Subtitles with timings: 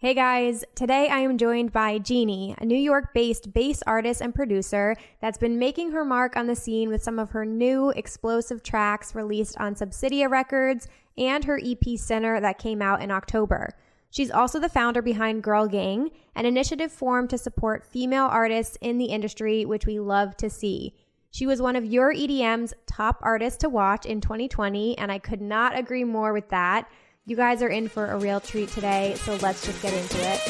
[0.00, 4.32] Hey guys, today I am joined by Jeanie, a New York based bass artist and
[4.32, 8.62] producer that's been making her mark on the scene with some of her new explosive
[8.62, 13.70] tracks released on Subsidia Records and her EP Sinner that came out in October.
[14.08, 18.98] She's also the founder behind Girl Gang, an initiative formed to support female artists in
[18.98, 20.94] the industry, which we love to see.
[21.32, 25.42] She was one of your EDM's top artists to watch in 2020, and I could
[25.42, 26.88] not agree more with that.
[27.28, 30.40] You guys are in for a real treat today, so let's just get into it.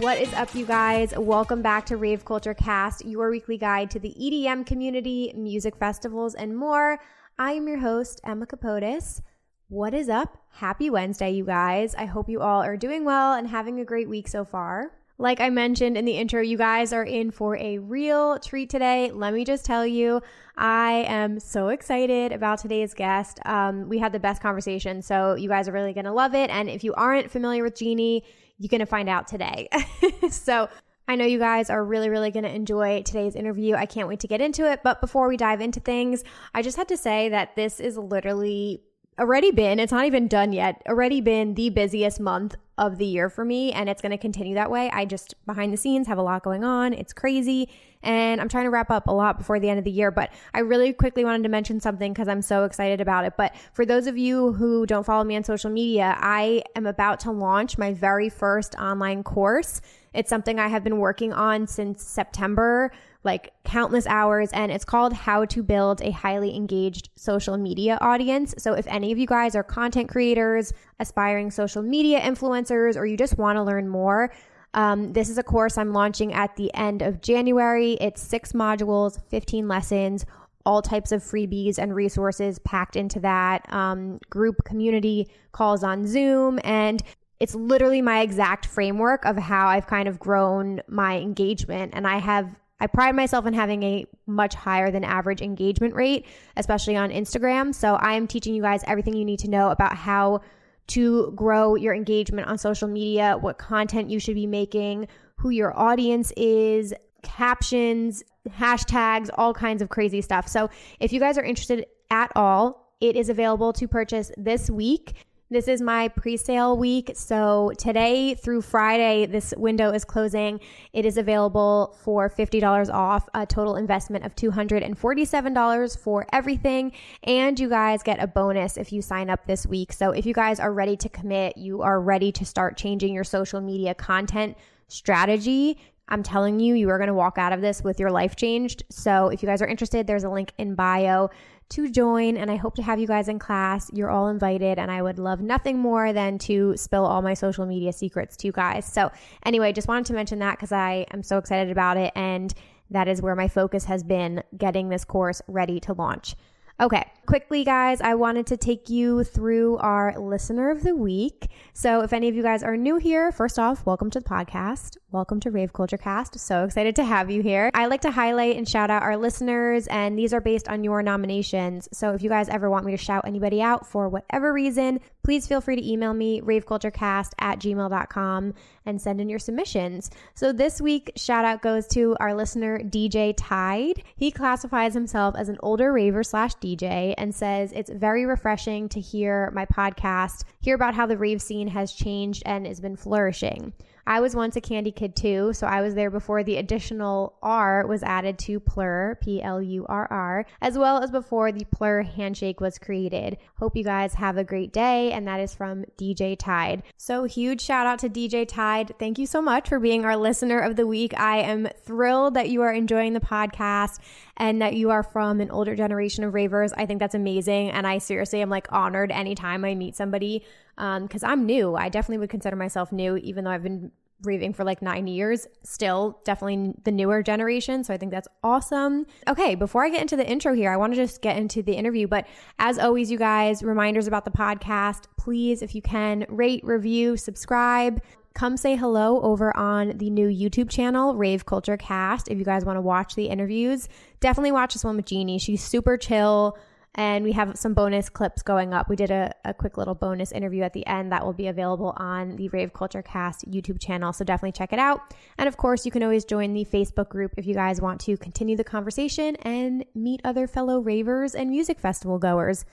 [0.00, 1.12] What is up, you guys?
[1.18, 6.36] Welcome back to Rave Culture Cast, your weekly guide to the EDM community, music festivals,
[6.36, 7.00] and more.
[7.36, 9.22] I am your host, Emma Capotis.
[9.66, 10.38] What is up?
[10.52, 11.96] Happy Wednesday, you guys.
[11.96, 14.92] I hope you all are doing well and having a great week so far.
[15.20, 19.10] Like I mentioned in the intro, you guys are in for a real treat today.
[19.10, 20.22] Let me just tell you,
[20.56, 23.38] I am so excited about today's guest.
[23.44, 26.48] Um, we had the best conversation, so you guys are really going to love it.
[26.48, 28.24] And if you aren't familiar with Jeanie,
[28.56, 29.68] you're going to find out today.
[30.30, 30.70] so,
[31.06, 33.74] I know you guys are really, really going to enjoy today's interview.
[33.74, 34.82] I can't wait to get into it.
[34.82, 38.84] But before we dive into things, I just had to say that this is literally
[39.20, 43.28] already been, it's not even done yet, already been the busiest month of the year
[43.28, 44.90] for me and it's going to continue that way.
[44.90, 46.94] I just behind the scenes have a lot going on.
[46.94, 47.68] It's crazy
[48.02, 50.30] and I'm trying to wrap up a lot before the end of the year, but
[50.54, 53.34] I really quickly wanted to mention something cuz I'm so excited about it.
[53.36, 57.20] But for those of you who don't follow me on social media, I am about
[57.20, 59.82] to launch my very first online course.
[60.14, 62.90] It's something I have been working on since September
[63.22, 68.54] like countless hours and it's called How to Build a Highly Engaged Social Media Audience.
[68.58, 73.16] So if any of you guys are content creators, aspiring social media influencers, or you
[73.16, 74.32] just want to learn more,
[74.72, 77.94] um, this is a course I'm launching at the end of January.
[77.94, 80.24] It's six modules, 15 lessons,
[80.64, 86.60] all types of freebies and resources packed into that um, group community calls on Zoom.
[86.64, 87.02] And
[87.40, 91.92] it's literally my exact framework of how I've kind of grown my engagement.
[91.94, 96.26] And I have I pride myself on having a much higher than average engagement rate,
[96.56, 97.74] especially on Instagram.
[97.74, 100.40] So I am teaching you guys everything you need to know about how
[100.88, 105.78] to grow your engagement on social media, what content you should be making, who your
[105.78, 106.92] audience is,
[107.22, 110.48] captions, hashtags, all kinds of crazy stuff.
[110.48, 110.68] So
[110.98, 115.14] if you guys are interested at all, it is available to purchase this week.
[115.52, 117.10] This is my pre-sale week.
[117.14, 120.60] So today through Friday, this window is closing.
[120.92, 126.92] It is available for $50 off, a total investment of $247 for everything.
[127.24, 129.92] And you guys get a bonus if you sign up this week.
[129.92, 133.24] So if you guys are ready to commit, you are ready to start changing your
[133.24, 134.56] social media content
[134.86, 135.78] strategy.
[136.10, 138.84] I'm telling you, you are going to walk out of this with your life changed.
[138.88, 141.30] So if you guys are interested, there's a link in bio
[141.70, 143.90] to join and I hope to have you guys in class.
[143.92, 147.66] You're all invited and I would love nothing more than to spill all my social
[147.66, 148.84] media secrets to you guys.
[148.84, 149.10] So
[149.44, 152.52] anyway, just wanted to mention that because I am so excited about it and
[152.90, 156.34] that is where my focus has been getting this course ready to launch.
[156.80, 161.48] Okay, quickly, guys, I wanted to take you through our listener of the week.
[161.74, 164.96] So, if any of you guys are new here, first off, welcome to the podcast.
[165.12, 166.38] Welcome to Rave Culture Cast.
[166.38, 167.70] So excited to have you here.
[167.74, 171.02] I like to highlight and shout out our listeners, and these are based on your
[171.02, 171.88] nominations.
[171.92, 175.46] So, if you guys ever want me to shout anybody out for whatever reason, please
[175.46, 178.54] feel free to email me, raveculturecast at gmail.com,
[178.86, 180.10] and send in your submissions.
[180.34, 184.02] So, this week, shout out goes to our listener, DJ Tide.
[184.16, 189.00] He classifies himself as an older raver slash DJ and says it's very refreshing to
[189.00, 193.72] hear my podcast, hear about how the rave scene has changed and has been flourishing.
[194.10, 197.86] I was once a candy kid too, so I was there before the additional R
[197.86, 202.02] was added to Plur, P L U R R, as well as before the Plur
[202.02, 203.38] handshake was created.
[203.60, 206.82] Hope you guys have a great day, and that is from DJ Tide.
[206.96, 208.94] So, huge shout out to DJ Tide.
[208.98, 211.16] Thank you so much for being our listener of the week.
[211.16, 214.00] I am thrilled that you are enjoying the podcast
[214.36, 216.72] and that you are from an older generation of ravers.
[216.72, 220.44] I think that's amazing, and I seriously am like honored anytime I meet somebody
[220.76, 221.76] because um, I'm new.
[221.76, 225.46] I definitely would consider myself new, even though I've been raving for like nine years.
[225.62, 227.84] Still, definitely the newer generation.
[227.84, 229.06] So I think that's awesome.
[229.28, 231.72] Okay, before I get into the intro here, I want to just get into the
[231.72, 232.06] interview.
[232.06, 232.26] But
[232.58, 235.04] as always, you guys, reminders about the podcast.
[235.16, 238.02] Please, if you can, rate, review, subscribe.
[238.34, 242.28] Come say hello over on the new YouTube channel, Rave Culture Cast.
[242.28, 243.88] If you guys want to watch the interviews,
[244.20, 245.38] definitely watch this one with Jeanie.
[245.38, 246.56] She's super chill
[246.94, 248.88] and we have some bonus clips going up.
[248.88, 251.94] We did a, a quick little bonus interview at the end that will be available
[251.96, 254.12] on the Rave Culture Cast YouTube channel.
[254.12, 255.14] So definitely check it out.
[255.38, 258.16] And of course, you can always join the Facebook group if you guys want to
[258.16, 262.64] continue the conversation and meet other fellow ravers and music festival goers.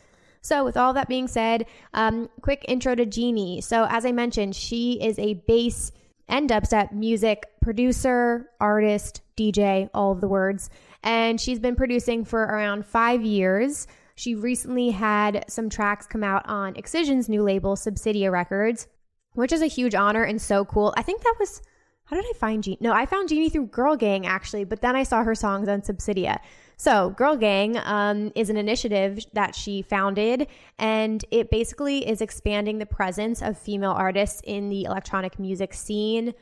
[0.41, 3.61] So, with all that being said, um, quick intro to Jeanie.
[3.61, 5.91] So, as I mentioned, she is a bass
[6.27, 10.69] and dubstep music producer, artist, DJ, all of the words.
[11.03, 13.87] And she's been producing for around five years.
[14.17, 18.87] She recently had some tracks come out on Excision's new label, Subsidia Records,
[19.33, 20.91] which is a huge honor and so cool.
[20.97, 21.61] I think that was
[22.05, 22.77] how did I find Jeanie?
[22.79, 25.81] No, I found Jeanie through Girl Gang actually, but then I saw her songs on
[25.81, 26.39] Subsidia.
[26.77, 30.47] So, Girl Gang um, is an initiative that she founded,
[30.79, 36.33] and it basically is expanding the presence of female artists in the electronic music scene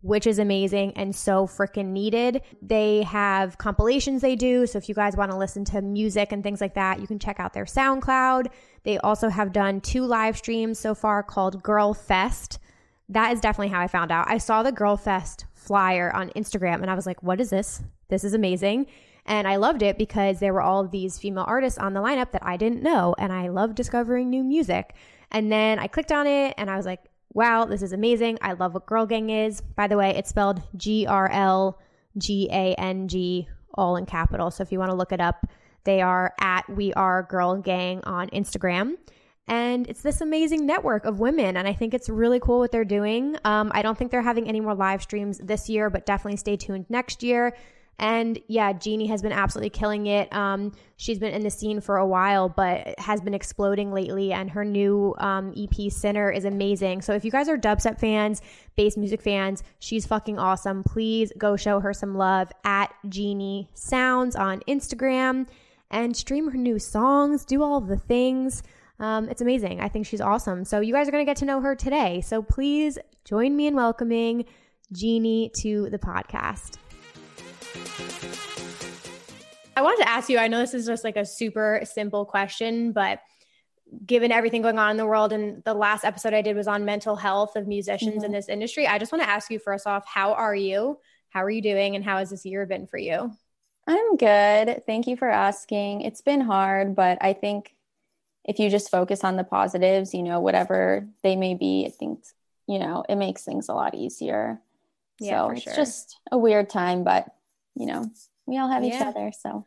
[0.00, 2.42] which is amazing and so freaking needed.
[2.62, 4.66] They have compilations they do.
[4.66, 7.18] So if you guys want to listen to music and things like that, you can
[7.18, 8.46] check out their SoundCloud.
[8.84, 12.58] They also have done two live streams so far called Girl Fest.
[13.08, 14.26] That is definitely how I found out.
[14.28, 17.82] I saw the Girl Fest flyer on Instagram and I was like, what is this?
[18.08, 18.86] This is amazing.
[19.26, 22.30] And I loved it because there were all of these female artists on the lineup
[22.32, 23.14] that I didn't know.
[23.18, 24.94] And I love discovering new music.
[25.30, 27.00] And then I clicked on it and I was like,
[27.32, 28.38] wow, this is amazing.
[28.42, 29.60] I love what Girl Gang is.
[29.60, 31.78] By the way, it's spelled G R L
[32.16, 34.50] G A N G, all in capital.
[34.50, 35.46] So if you want to look it up,
[35.84, 38.94] they are at We Are Girl Gang on Instagram.
[39.46, 41.56] And it's this amazing network of women.
[41.56, 43.36] And I think it's really cool what they're doing.
[43.44, 46.56] Um, I don't think they're having any more live streams this year, but definitely stay
[46.56, 47.56] tuned next year.
[47.98, 50.32] And yeah, Jeanie has been absolutely killing it.
[50.32, 54.32] Um, she's been in the scene for a while, but has been exploding lately.
[54.32, 57.02] And her new um, EP, Sinner, is amazing.
[57.02, 58.40] So if you guys are dubstep fans,
[58.76, 60.84] bass music fans, she's fucking awesome.
[60.84, 65.48] Please go show her some love at Jeanie Sounds on Instagram
[65.90, 68.62] and stream her new songs, do all the things.
[69.00, 69.80] Um, it's amazing.
[69.80, 70.64] I think she's awesome.
[70.64, 72.20] So you guys are going to get to know her today.
[72.20, 74.44] So please join me in welcoming
[74.92, 76.78] Jeanie to the podcast.
[79.76, 82.90] I wanted to ask you, I know this is just like a super simple question,
[82.90, 83.20] but
[84.04, 86.84] given everything going on in the world and the last episode I did was on
[86.84, 88.24] mental health of musicians mm-hmm.
[88.24, 90.98] in this industry, I just want to ask you first off, how are you?
[91.30, 93.30] How are you doing and how has this year been for you?
[93.86, 94.82] I'm good.
[94.84, 96.02] Thank you for asking.
[96.02, 97.74] It's been hard, but I think
[98.44, 102.24] if you just focus on the positives, you know, whatever they may be, I think,
[102.66, 104.60] you know, it makes things a lot easier.
[105.20, 105.74] Yeah, so it's sure.
[105.74, 107.32] just a weird time, but
[107.78, 108.10] you know,
[108.46, 108.96] we all have yeah.
[108.96, 109.32] each other.
[109.38, 109.66] So,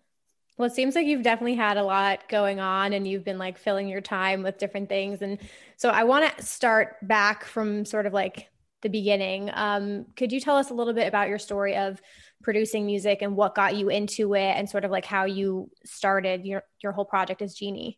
[0.58, 3.58] well, it seems like you've definitely had a lot going on and you've been like
[3.58, 5.22] filling your time with different things.
[5.22, 5.40] And
[5.78, 8.50] so I want to start back from sort of like
[8.82, 9.50] the beginning.
[9.54, 12.02] Um, could you tell us a little bit about your story of
[12.44, 16.46] producing music and what got you into it and sort of like how you started
[16.46, 17.98] your, your whole project as Jeanie?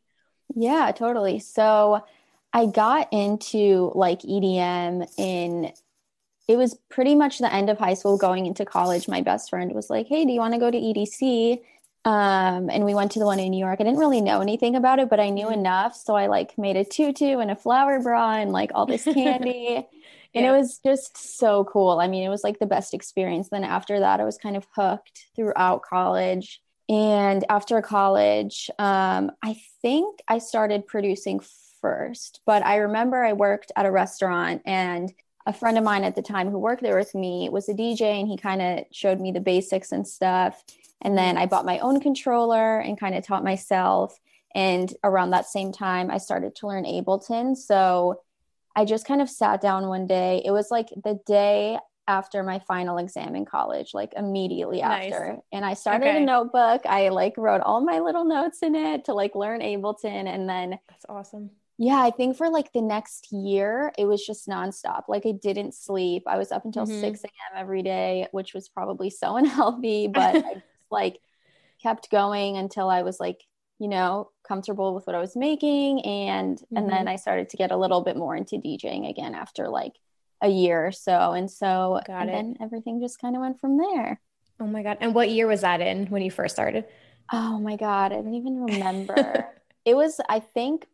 [0.55, 1.39] Yeah, totally.
[1.39, 2.03] So
[2.51, 5.71] I got into like EDM in
[6.47, 9.07] it was pretty much the end of high school going into college.
[9.07, 11.59] My best friend was like hey do you want to go to edc
[12.05, 13.79] um, and we went to the one in new york.
[13.79, 15.59] I didn't really know anything about it but i knew mm-hmm.
[15.59, 19.03] enough so i like made a tutu and a flower bra and like all this
[19.03, 19.85] candy.
[20.35, 20.41] Yeah.
[20.41, 21.99] and it was just so cool.
[21.99, 23.49] I mean it was like the best experience.
[23.49, 26.59] Then after that i was kind of hooked throughout college.
[26.89, 31.39] And after college um, i think i started producing
[31.81, 35.13] first but i remember i worked at a restaurant and
[35.45, 38.19] a friend of mine at the time who worked there with me was a DJ
[38.19, 40.63] and he kind of showed me the basics and stuff.
[41.01, 44.17] And then I bought my own controller and kind of taught myself.
[44.55, 47.57] And around that same time, I started to learn Ableton.
[47.57, 48.21] So
[48.75, 50.41] I just kind of sat down one day.
[50.45, 55.11] It was like the day after my final exam in college, like immediately nice.
[55.11, 55.39] after.
[55.51, 56.23] And I started okay.
[56.23, 56.85] a notebook.
[56.85, 60.27] I like wrote all my little notes in it to like learn Ableton.
[60.27, 64.47] And then that's awesome yeah, I think for like the next year, it was just
[64.47, 65.03] nonstop.
[65.07, 66.23] Like I didn't sleep.
[66.27, 67.01] I was up until mm-hmm.
[67.01, 67.61] 6 a.m.
[67.61, 71.19] every day, which was probably so unhealthy, but I just like
[71.81, 73.41] kept going until I was like,
[73.79, 76.01] you know, comfortable with what I was making.
[76.01, 76.77] And mm-hmm.
[76.77, 77.09] and then mm-hmm.
[77.09, 79.93] I started to get a little bit more into DJing again after like
[80.41, 81.31] a year or so.
[81.31, 82.33] And so Got and it.
[82.33, 84.19] then everything just kind of went from there.
[84.59, 84.97] Oh my God.
[85.01, 86.85] And what year was that in when you first started?
[87.31, 88.13] Oh my God.
[88.13, 89.47] I don't even remember.
[89.85, 90.85] it was, I think,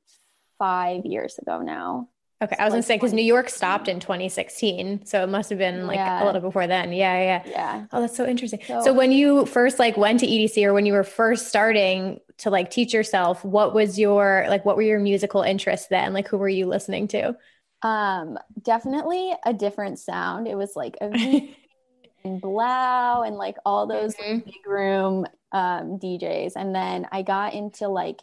[0.60, 2.10] five years ago now.
[2.42, 5.50] Okay, I was like gonna say because New York stopped in 2016, so it must
[5.50, 6.24] have been like yeah.
[6.24, 6.94] a little before then.
[6.94, 7.86] Yeah, yeah, yeah.
[7.92, 8.62] Oh, that's so interesting.
[8.66, 12.22] So, so, when you first like went to EDC or when you were first starting
[12.38, 16.13] to like teach yourself, what was your like what were your musical interests then?
[16.13, 17.36] Like who were you listening to?
[17.82, 20.48] Um, definitely a different sound.
[20.48, 21.08] It was like a
[22.24, 24.36] and 3LAU and like all those mm-hmm.
[24.36, 28.22] like, big room um DJs, and then I got into like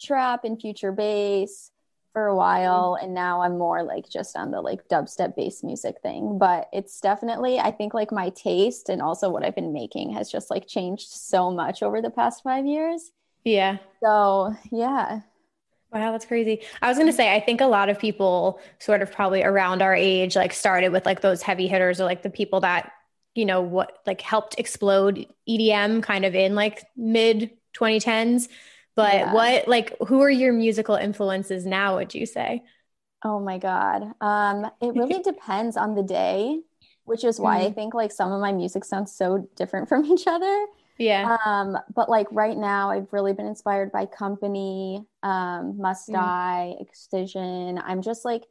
[0.00, 1.70] trap and future bass
[2.18, 6.00] for a while and now I'm more like just on the like dubstep bass music
[6.02, 10.14] thing but it's definitely I think like my taste and also what I've been making
[10.14, 13.12] has just like changed so much over the past 5 years.
[13.44, 13.78] Yeah.
[14.02, 15.20] So, yeah.
[15.92, 16.62] Wow, that's crazy.
[16.82, 19.80] I was going to say, I think a lot of people sort of probably around
[19.80, 22.90] our age, like started with like those heavy hitters or like the people that,
[23.36, 28.48] you know, what like helped explode EDM kind of in like mid 2010s.
[28.98, 29.32] But yeah.
[29.32, 32.64] what, like, who are your musical influences now, would you say?
[33.24, 34.12] Oh my God.
[34.20, 36.58] Um, it really depends on the day,
[37.04, 37.66] which is why mm.
[37.66, 40.66] I think like some of my music sounds so different from each other.
[40.98, 41.36] Yeah.
[41.46, 46.14] Um, but like right now, I've really been inspired by Kompany, um, Must mm.
[46.14, 47.78] Die, Excision.
[47.78, 48.46] I'm just like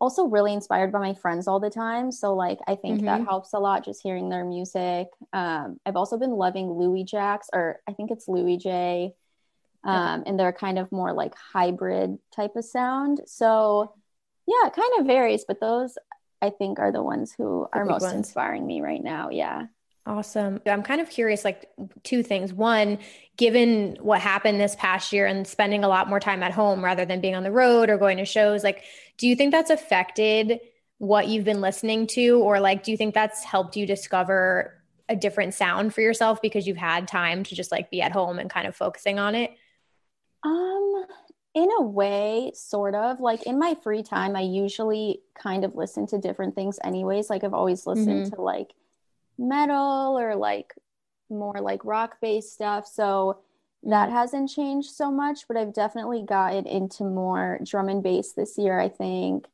[0.00, 2.10] also really inspired by my friends all the time.
[2.10, 3.06] So like I think mm-hmm.
[3.06, 5.06] that helps a lot just hearing their music.
[5.32, 9.14] Um, I've also been loving Louis Jacks, or I think it's Louis J.
[9.84, 13.20] Um, and they're kind of more like hybrid type of sound.
[13.26, 13.94] So
[14.46, 15.96] yeah, it kind of varies, but those
[16.40, 18.14] I think are the ones who the are most ones.
[18.14, 19.30] inspiring me right now.
[19.30, 19.66] Yeah.
[20.04, 20.60] Awesome.
[20.66, 21.70] I'm kind of curious like
[22.02, 22.52] two things.
[22.52, 22.98] One,
[23.36, 27.04] given what happened this past year and spending a lot more time at home rather
[27.04, 28.82] than being on the road or going to shows, like
[29.16, 30.58] do you think that's affected
[30.98, 35.14] what you've been listening to or like do you think that's helped you discover a
[35.16, 38.50] different sound for yourself because you've had time to just like be at home and
[38.50, 39.52] kind of focusing on it?
[40.44, 41.06] Um
[41.54, 43.20] in a way, sort of.
[43.20, 47.28] Like in my free time, I usually kind of listen to different things anyways.
[47.28, 48.34] Like I've always listened mm-hmm.
[48.34, 48.72] to like
[49.38, 50.74] metal or like
[51.28, 52.86] more like rock based stuff.
[52.86, 53.40] So
[53.82, 58.56] that hasn't changed so much, but I've definitely gotten into more drum and bass this
[58.56, 59.46] year, I think.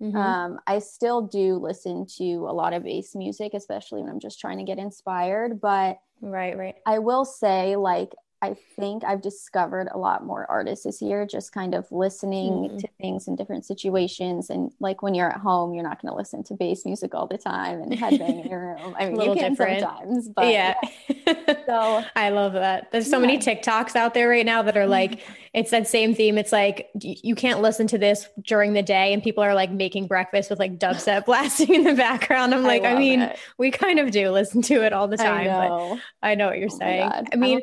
[0.00, 0.16] Mm-hmm.
[0.16, 4.40] Um, I still do listen to a lot of bass music, especially when I'm just
[4.40, 5.60] trying to get inspired.
[5.60, 6.76] But right, right.
[6.86, 11.52] I will say, like, I think I've discovered a lot more artists this year, just
[11.52, 12.76] kind of listening mm-hmm.
[12.78, 14.50] to things in different situations.
[14.50, 17.28] And like when you're at home, you're not going to listen to bass music all
[17.28, 18.96] the time and headbang in your room.
[18.98, 19.80] I mean, you can different.
[19.80, 20.74] sometimes, but yeah.
[21.08, 21.54] yeah.
[21.66, 22.90] so I love that.
[22.90, 23.26] There's so yeah.
[23.26, 25.20] many TikToks out there right now that are like,
[25.54, 26.36] it's that same theme.
[26.36, 30.06] It's like you can't listen to this during the day, and people are like making
[30.06, 32.54] breakfast with like dubstep blasting in the background.
[32.54, 33.38] I'm like, I, I mean, it.
[33.58, 36.58] we kind of do listen to it all the time, I but I know what
[36.58, 37.12] you're oh saying.
[37.32, 37.60] I mean,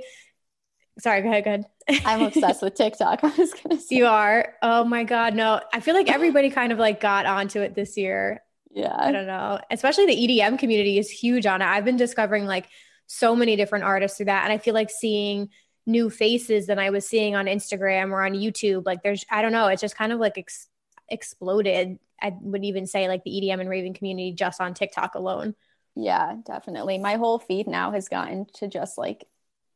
[1.00, 1.66] sorry, go ahead, go ahead.
[2.06, 3.20] I'm obsessed with TikTok.
[3.24, 3.96] I was gonna say.
[3.96, 4.54] You are?
[4.62, 5.34] Oh my God.
[5.34, 8.44] No, I feel like everybody kind of like got onto it this year.
[8.72, 8.96] Yeah.
[8.96, 9.60] I don't know.
[9.72, 11.66] Especially the EDM community is huge on it.
[11.66, 12.68] I've been discovering like
[13.08, 14.44] so many different artists through that.
[14.44, 15.50] And I feel like seeing
[15.86, 18.86] new faces than I was seeing on Instagram or on YouTube.
[18.86, 20.68] Like there's, I don't know, it's just kind of like ex-
[21.10, 21.98] exploded.
[22.22, 25.56] I would even say like the EDM and raving community just on TikTok alone.
[25.96, 27.00] Yeah, definitely.
[27.00, 29.26] My whole feed now has gotten to just like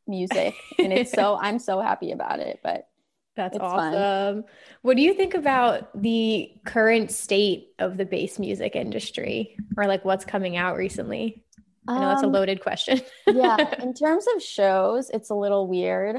[0.07, 2.88] music and it's so i'm so happy about it but
[3.36, 4.43] that's awesome fun.
[4.81, 10.05] what do you think about the current state of the bass music industry or like
[10.05, 11.43] what's coming out recently
[11.88, 15.67] i know that's a um, loaded question yeah in terms of shows it's a little
[15.67, 16.17] weird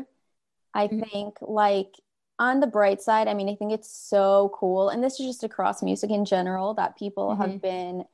[0.72, 1.02] i mm-hmm.
[1.02, 1.92] think like
[2.38, 5.44] on the bright side i mean i think it's so cool and this is just
[5.44, 7.42] across music in general that people mm-hmm.
[7.42, 8.04] have been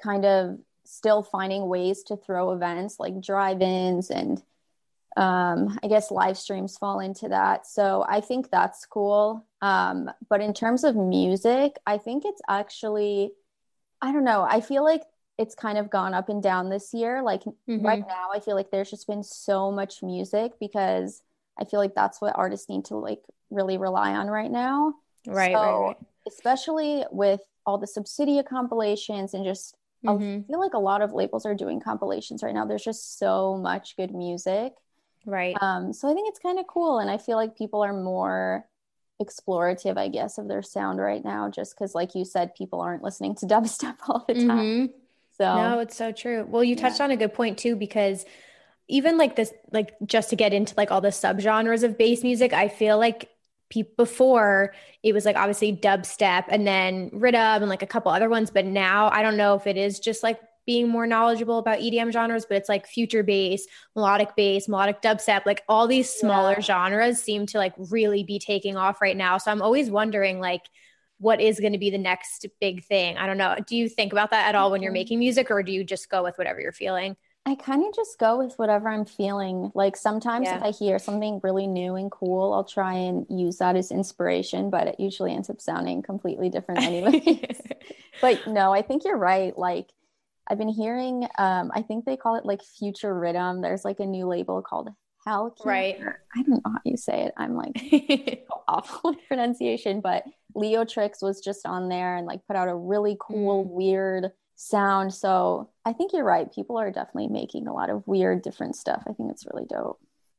[0.00, 4.42] kind of still finding ways to throw events like drive-ins and
[5.16, 7.66] um, I guess live streams fall into that.
[7.66, 9.46] So I think that's cool.
[9.62, 13.32] Um, but in terms of music, I think it's actually,
[14.02, 15.02] I don't know, I feel like
[15.38, 17.22] it's kind of gone up and down this year.
[17.22, 17.84] Like mm-hmm.
[17.84, 21.22] right now, I feel like there's just been so much music because
[21.58, 24.94] I feel like that's what artists need to like really rely on right now.
[25.26, 25.52] Right.
[25.52, 25.96] So, right, right.
[26.26, 30.40] Especially with all the Subsidia compilations and just mm-hmm.
[30.40, 32.64] I feel like a lot of labels are doing compilations right now.
[32.64, 34.72] There's just so much good music.
[35.26, 35.56] Right.
[35.60, 36.98] Um, so I think it's kind of cool.
[36.98, 38.66] And I feel like people are more
[39.22, 43.02] explorative, I guess, of their sound right now, just because, like you said, people aren't
[43.02, 44.48] listening to dubstep all the time.
[44.48, 44.86] Mm-hmm.
[45.36, 46.46] So, no, it's so true.
[46.48, 47.06] Well, you touched yeah.
[47.06, 48.24] on a good point too, because
[48.86, 52.52] even like this, like just to get into like all the subgenres of bass music,
[52.52, 53.28] I feel like
[53.96, 58.50] before it was like obviously dubstep and then riddim and like a couple other ones
[58.50, 62.12] but now i don't know if it is just like being more knowledgeable about EDM
[62.12, 66.60] genres, but it's like future bass, melodic bass, melodic dubstep, like all these smaller yeah.
[66.60, 69.38] genres seem to like really be taking off right now.
[69.38, 70.62] So I'm always wondering like
[71.18, 73.16] what is going to be the next big thing?
[73.16, 73.56] I don't know.
[73.66, 74.94] Do you think about that at all when you're mm-hmm.
[74.94, 77.16] making music or do you just go with whatever you're feeling?
[77.46, 79.70] I kind of just go with whatever I'm feeling.
[79.74, 80.56] Like sometimes yeah.
[80.56, 84.70] if I hear something really new and cool, I'll try and use that as inspiration,
[84.70, 87.46] but it usually ends up sounding completely different anyway.
[88.22, 89.56] but no, I think you're right.
[89.58, 89.90] Like
[90.48, 93.62] I've been hearing, um, I think they call it like future riddim.
[93.62, 94.90] There's like a new label called
[95.24, 95.68] Halcyon.
[95.68, 95.98] Right.
[96.36, 97.34] I don't know how you say it.
[97.36, 100.24] I'm like awful with pronunciation, but
[100.54, 103.70] Leotrix was just on there and like put out a really cool, mm.
[103.70, 105.12] weird sound.
[105.12, 106.52] So I think you're right.
[106.52, 109.02] People are definitely making a lot of weird, different stuff.
[109.08, 109.98] I think it's really dope.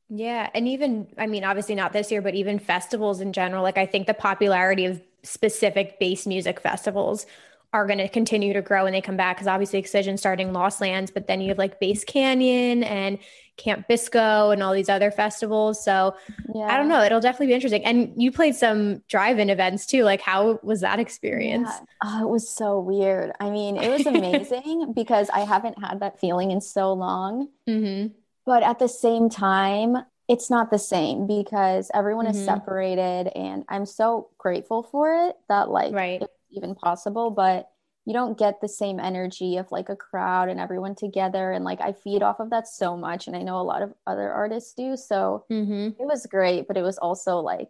[0.09, 0.49] Yeah.
[0.53, 3.87] And even, I mean, obviously not this year, but even festivals in general, like I
[3.87, 7.25] think the popularity of specific bass music festivals
[7.75, 10.79] are going to continue to grow when they come back because obviously Excision starting Lost
[10.79, 13.19] Lands, but then you have like Bass Canyon and
[13.57, 15.83] Camp Bisco and all these other festivals.
[15.83, 16.15] So
[16.53, 16.67] yeah.
[16.67, 17.03] I don't know.
[17.03, 17.83] It'll definitely be interesting.
[17.83, 20.03] And you played some drive-in events too.
[20.03, 21.67] Like how was that experience?
[21.69, 21.85] Yeah.
[22.05, 23.33] Oh, it was so weird.
[23.41, 27.49] I mean, it was amazing because I haven't had that feeling in so long.
[27.67, 28.13] Mm-hmm.
[28.45, 32.37] But at the same time, it's not the same because everyone mm-hmm.
[32.37, 36.21] is separated and I'm so grateful for it that like right.
[36.21, 37.31] it's even possible.
[37.31, 37.69] But
[38.05, 41.51] you don't get the same energy of like a crowd and everyone together.
[41.51, 43.93] And like i feed off of that so much and i know a lot of
[44.05, 44.95] other artists do.
[44.95, 46.01] So mm-hmm.
[46.01, 47.69] it was great but it was also like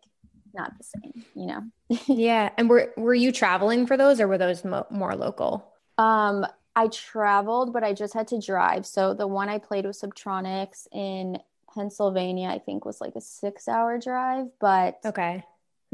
[0.53, 1.61] not the same you know?
[2.07, 2.49] Yeah.
[2.57, 5.73] And were were you traveling for those or were those mo- more local?
[5.97, 8.85] Um i traveled but i just had to drive.
[8.85, 11.39] So the one i played with subtronics in
[11.73, 15.43] pennsylvania i think was like a six hour drive but okay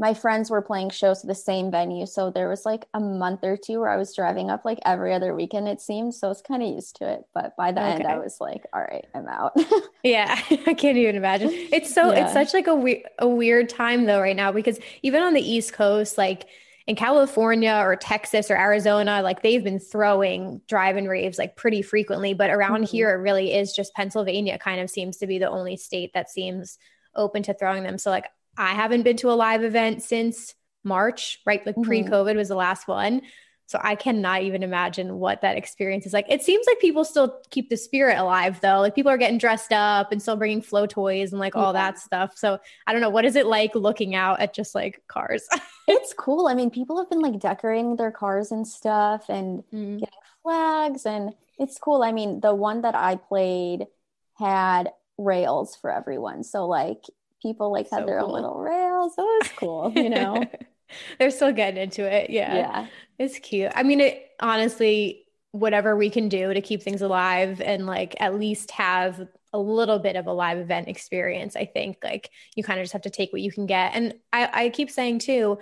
[0.02, 2.06] my friends were playing shows at the same venue.
[2.06, 5.14] So there was like a month or two where I was driving up like every
[5.14, 6.12] other weekend, it seemed.
[6.12, 7.20] So I was kind of used to it.
[7.32, 7.92] But by the okay.
[7.92, 9.56] end, I was like, all right, I'm out.
[10.02, 10.36] yeah.
[10.66, 11.50] I can't even imagine.
[11.52, 12.24] It's so, yeah.
[12.24, 15.40] it's such like a, we- a weird time though right now because even on the
[15.40, 16.48] East Coast, like,
[16.88, 21.80] in California or Texas or Arizona, like they've been throwing drive and raves like pretty
[21.80, 22.34] frequently.
[22.34, 22.96] But around mm-hmm.
[22.96, 26.28] here, it really is just Pennsylvania kind of seems to be the only state that
[26.28, 26.76] seems
[27.14, 27.98] open to throwing them.
[27.98, 30.54] So, like, I haven't been to a live event since
[30.84, 31.64] March, right?
[31.64, 31.88] Like mm-hmm.
[31.88, 33.22] pre COVID was the last one.
[33.66, 36.26] So I cannot even imagine what that experience is like.
[36.28, 38.80] It seems like people still keep the spirit alive though.
[38.80, 41.62] Like people are getting dressed up and still bringing flow toys and like yeah.
[41.62, 42.36] all that stuff.
[42.36, 43.08] So I don't know.
[43.08, 45.48] What is it like looking out at just like cars?
[45.88, 46.48] it's cool.
[46.48, 49.98] I mean, people have been like decorating their cars and stuff and mm-hmm.
[49.98, 52.02] getting flags and it's cool.
[52.02, 53.86] I mean, the one that I played
[54.34, 56.44] had rails for everyone.
[56.44, 57.04] So like
[57.42, 58.28] people like had their cool.
[58.28, 59.14] own little rails.
[59.16, 60.44] So it was cool, you know.
[61.18, 62.30] They're still getting into it.
[62.30, 62.54] Yeah.
[62.54, 62.86] Yeah.
[63.18, 63.72] It's cute.
[63.74, 68.38] I mean, it honestly, whatever we can do to keep things alive and like at
[68.38, 71.56] least have a little bit of a live event experience.
[71.56, 73.94] I think like you kind of just have to take what you can get.
[73.94, 75.58] And I, I keep saying too,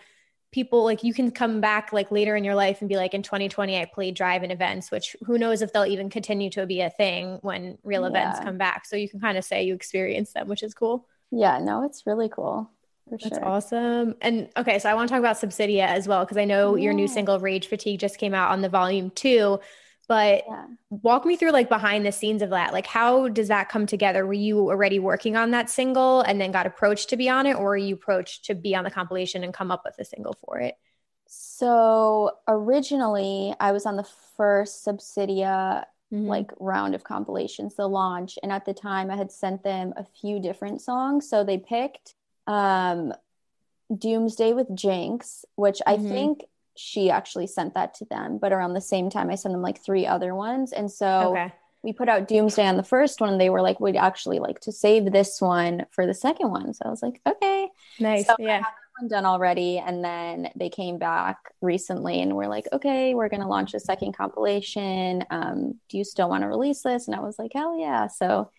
[0.53, 3.23] people like you can come back like later in your life and be like in
[3.23, 6.81] 2020 i played drive in events which who knows if they'll even continue to be
[6.81, 8.09] a thing when real yeah.
[8.09, 11.07] events come back so you can kind of say you experience them which is cool
[11.31, 12.71] yeah, no, it's really cool.
[13.11, 13.45] That's sure.
[13.45, 14.14] awesome.
[14.21, 16.85] And okay, so I want to talk about Subsidia as well because I know yeah.
[16.85, 19.59] your new single Rage Fatigue just came out on the volume two.
[20.07, 20.66] But yeah.
[20.90, 22.73] walk me through like behind the scenes of that.
[22.73, 24.27] Like, how does that come together?
[24.27, 27.55] Were you already working on that single and then got approached to be on it,
[27.55, 30.37] or were you approached to be on the compilation and come up with a single
[30.45, 30.75] for it?
[31.29, 36.27] So originally, I was on the first Subsidia mm-hmm.
[36.27, 38.38] like round of compilations, the launch.
[38.42, 41.29] And at the time, I had sent them a few different songs.
[41.29, 42.14] So they picked
[42.46, 43.12] um,
[43.96, 46.07] Doomsday with Jinx, which mm-hmm.
[46.07, 46.44] I think
[46.77, 48.38] she actually sent that to them.
[48.38, 50.73] But around the same time, I sent them like three other ones.
[50.73, 51.53] And so okay.
[51.83, 53.31] we put out Doomsday on the first one.
[53.31, 56.73] And they were like, we'd actually like to save this one for the second one.
[56.75, 57.68] So I was like, okay.
[57.99, 58.27] Nice.
[58.27, 58.62] So yeah
[59.09, 63.49] done already and then they came back recently and we're like okay we're going to
[63.49, 67.39] launch a second compilation um, do you still want to release this and i was
[67.39, 68.51] like hell yeah so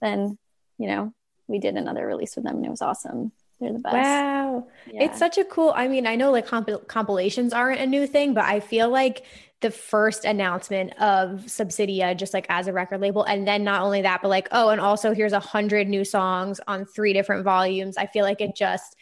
[0.00, 0.36] then
[0.78, 1.12] you know
[1.48, 5.04] we did another release with them and it was awesome they're the best wow yeah.
[5.04, 8.34] it's such a cool i mean i know like comp- compilations aren't a new thing
[8.34, 9.24] but i feel like
[9.62, 13.22] the first announcement of Subsidia just like as a record label.
[13.24, 16.60] And then not only that, but like, oh, and also here's a hundred new songs
[16.68, 17.96] on three different volumes.
[17.96, 18.96] I feel like it just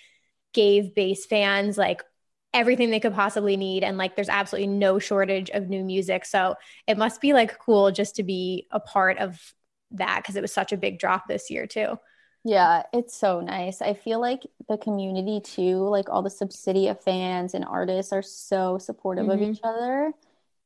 [0.55, 2.03] gave bass fans like
[2.55, 6.25] everything they could possibly need and like there's absolutely no shortage of new music.
[6.25, 6.55] So
[6.87, 9.39] it must be like cool just to be a part of
[9.91, 11.99] that because it was such a big drop this year too.
[12.45, 13.83] Yeah it's so nice.
[13.83, 18.79] I feel like the community too like all the subsidia fans and artists are so
[18.79, 19.43] supportive mm-hmm.
[19.43, 20.13] of each other.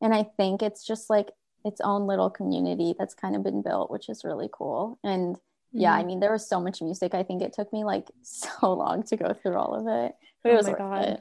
[0.00, 1.30] And i think it's just like
[1.64, 4.98] its own little community that's kind of been built which is really cool.
[5.02, 5.36] And
[5.72, 6.06] yeah i mm-hmm.
[6.06, 9.16] mean there was so much music i think it took me like so long to
[9.16, 11.04] go through all of it but oh it was my God.
[11.04, 11.20] It.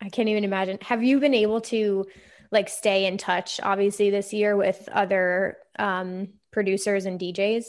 [0.00, 2.06] i can't even imagine have you been able to
[2.52, 7.66] like stay in touch obviously this year with other um, producers and djs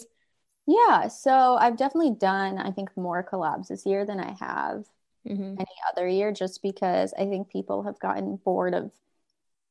[0.66, 4.86] yeah so i've definitely done i think more collabs this year than i have
[5.28, 5.56] mm-hmm.
[5.58, 8.92] any other year just because i think people have gotten bored of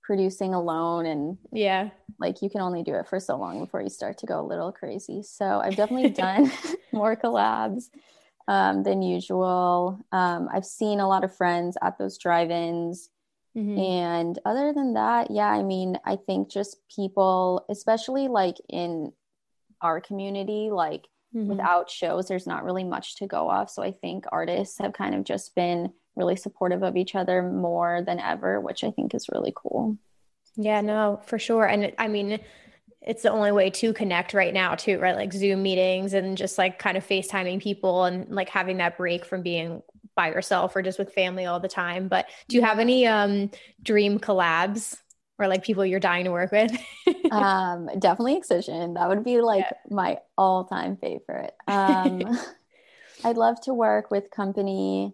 [0.07, 1.91] producing alone and yeah.
[2.21, 4.47] like you can only do it for so long before you start to go a
[4.47, 5.23] little crazy.
[5.23, 6.51] So i've definitely done
[6.93, 7.91] more collabs
[8.49, 9.99] um, than usual.
[10.13, 13.11] Um, i've seen a lot of friends at those drive-ins.
[13.57, 13.79] Mm-hmm.
[13.79, 19.15] and other than that yeah i mean i think just people especially like in
[19.81, 21.49] our community like mm-hmm.
[21.49, 25.15] without shows there's not really much to go off so i think artists have kind
[25.15, 29.29] of just been really supportive of each other more than ever, which I think is
[29.33, 29.97] really cool.
[30.57, 31.67] Yeah, no, for sure.
[31.67, 32.41] And I mean,
[33.03, 35.15] it's the only way to connect right now too, right?
[35.15, 39.25] Like Zoom meetings and just like kind of FaceTiming people and like having that break
[39.25, 39.83] from being
[40.17, 42.09] by yourself or just with family all the time.
[42.09, 43.51] But do you have any um
[43.83, 44.97] dream collabs
[45.39, 46.73] or like people you're dying to work with?
[47.31, 48.95] um definitely Excision.
[48.95, 49.77] That would be like yeah.
[49.91, 51.55] my all-time favorite.
[51.69, 52.39] Um
[53.25, 55.13] I'd love to work with Kompany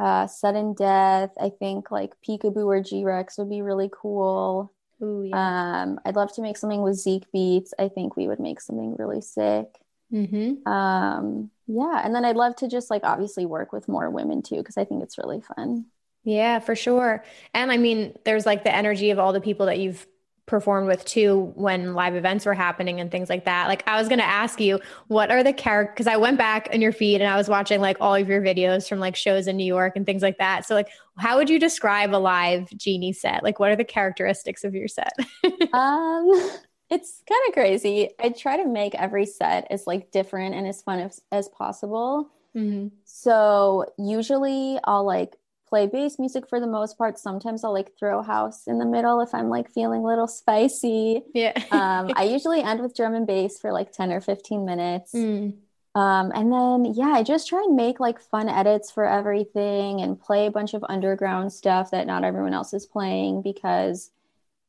[0.00, 1.30] uh, sudden death.
[1.40, 4.72] I think like Peekaboo or G Rex would be really cool.
[5.02, 5.82] Ooh, yeah.
[5.82, 7.72] Um, I'd love to make something with Zeke Beats.
[7.78, 9.66] I think we would make something really sick.
[10.12, 10.66] Mm-hmm.
[10.68, 14.56] Um, yeah, and then I'd love to just like obviously work with more women too
[14.56, 15.86] because I think it's really fun.
[16.28, 17.24] Yeah, for sure.
[17.54, 20.06] And I mean, there's like the energy of all the people that you've
[20.44, 23.66] performed with too when live events were happening and things like that.
[23.66, 25.94] Like I was going to ask you, what are the characters?
[25.94, 28.42] Because I went back in your feed and I was watching like all of your
[28.42, 30.66] videos from like shows in New York and things like that.
[30.66, 33.42] So like, how would you describe a live Jeanie set?
[33.42, 35.14] Like, what are the characteristics of your set?
[35.72, 36.50] um,
[36.90, 38.10] it's kind of crazy.
[38.20, 42.28] I try to make every set as like different and as fun as, as possible.
[42.54, 42.88] Mm-hmm.
[43.04, 45.36] So usually I'll like
[45.68, 47.18] play bass music for the most part.
[47.18, 51.22] Sometimes I'll like throw house in the middle if I'm like feeling a little spicy.
[51.34, 51.52] Yeah.
[51.70, 55.12] um, I usually end with drum and bass for like 10 or 15 minutes.
[55.12, 55.56] Mm.
[55.94, 60.20] Um, and then, yeah, I just try and make like fun edits for everything and
[60.20, 64.10] play a bunch of underground stuff that not everyone else is playing because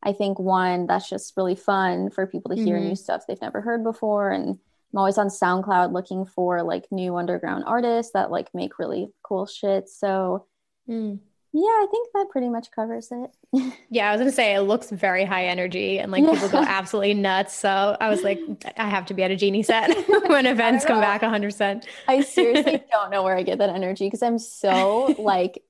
[0.01, 2.89] I think one, that's just really fun for people to hear mm-hmm.
[2.89, 4.31] new stuff they've never heard before.
[4.31, 4.57] And
[4.93, 9.45] I'm always on SoundCloud looking for like new underground artists that like make really cool
[9.45, 9.89] shit.
[9.89, 10.45] So
[10.89, 11.19] Mm.
[11.51, 13.73] Yeah, I think that pretty much covers it.
[13.89, 16.33] yeah, I was gonna say it looks very high energy and like yeah.
[16.33, 17.55] people go absolutely nuts.
[17.55, 18.39] So I was like,
[18.77, 19.95] I have to be at a Jeanie set
[20.27, 21.47] when events come back 100.
[21.47, 25.63] percent I seriously don't know where I get that energy because I'm so like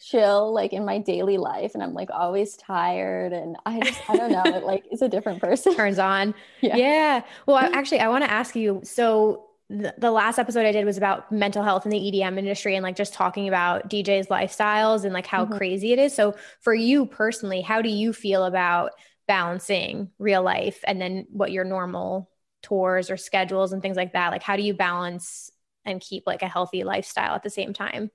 [0.00, 4.16] chill like in my daily life and I'm like always tired and I just I
[4.16, 7.22] don't know it like is a different person turns on yeah, yeah.
[7.46, 10.96] well I, actually I want to ask you so the, last episode I did was
[10.96, 15.12] about mental health in the EDM industry and like just talking about DJs' lifestyles and
[15.12, 15.56] like how mm-hmm.
[15.56, 16.14] crazy it is.
[16.14, 18.92] So, for you personally, how do you feel about
[19.26, 22.30] balancing real life and then what your normal
[22.62, 24.32] tours or schedules and things like that?
[24.32, 25.50] Like, how do you balance
[25.84, 28.10] and keep like a healthy lifestyle at the same time?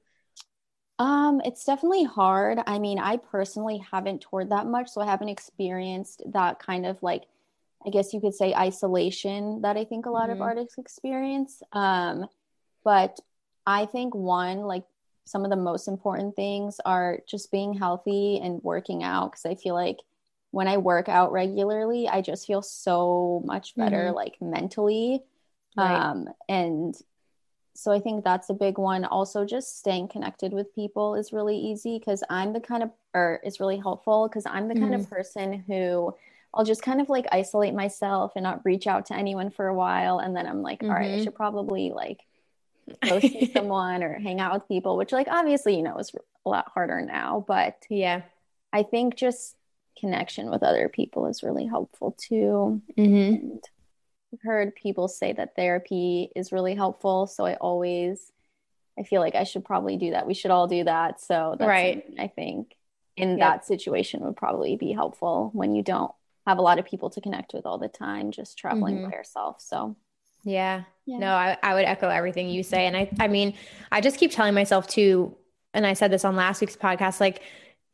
[1.00, 2.60] Um, it's definitely hard.
[2.66, 7.02] I mean, I personally haven't toured that much, so I haven't experienced that kind of
[7.04, 7.26] like
[7.86, 10.34] I guess you could say isolation that I think a lot mm-hmm.
[10.34, 11.62] of artists experience.
[11.72, 12.28] Um,
[12.84, 13.20] but
[13.66, 14.84] I think one, like
[15.26, 19.32] some of the most important things are just being healthy and working out.
[19.32, 20.00] Cause I feel like
[20.52, 24.16] when I work out regularly, I just feel so much better, mm-hmm.
[24.16, 25.24] like mentally.
[25.76, 25.96] Right.
[25.96, 26.96] Um, and
[27.74, 29.04] so I think that's a big one.
[29.04, 33.40] Also, just staying connected with people is really easy because I'm the kind of, or
[33.44, 34.84] is really helpful because I'm the mm-hmm.
[34.84, 35.16] kind of mm-hmm.
[35.16, 36.14] person who
[36.54, 39.74] I'll just kind of like isolate myself and not reach out to anyone for a
[39.74, 40.20] while.
[40.20, 40.92] And then I'm like, mm-hmm.
[40.92, 41.24] All right, I mm-hmm.
[41.24, 42.22] should probably like
[43.08, 46.12] go see someone or hang out with people, which like obviously, you know, is
[46.46, 47.44] a lot harder now.
[47.48, 48.24] But yeah,
[48.72, 49.56] I think just
[50.00, 52.82] connection with other people is really helpful too.
[52.98, 53.58] Mm-hmm.
[54.34, 57.28] I've heard people say that therapy is really helpful.
[57.28, 58.32] So I always,
[58.98, 60.28] I feel like I should probably do that.
[60.28, 61.22] We should all do that.
[61.22, 62.04] So that's right.
[62.20, 62.76] I think
[63.16, 63.40] in yep.
[63.40, 66.12] that situation would probably be helpful when you don't
[66.46, 69.10] have a lot of people to connect with all the time, just traveling mm-hmm.
[69.10, 69.62] by yourself.
[69.62, 69.96] So
[70.44, 70.84] yeah.
[71.06, 71.18] yeah.
[71.18, 72.86] No, I, I would echo everything you say.
[72.86, 73.54] And I I mean,
[73.92, 75.36] I just keep telling myself too,
[75.74, 77.42] and I said this on last week's podcast, like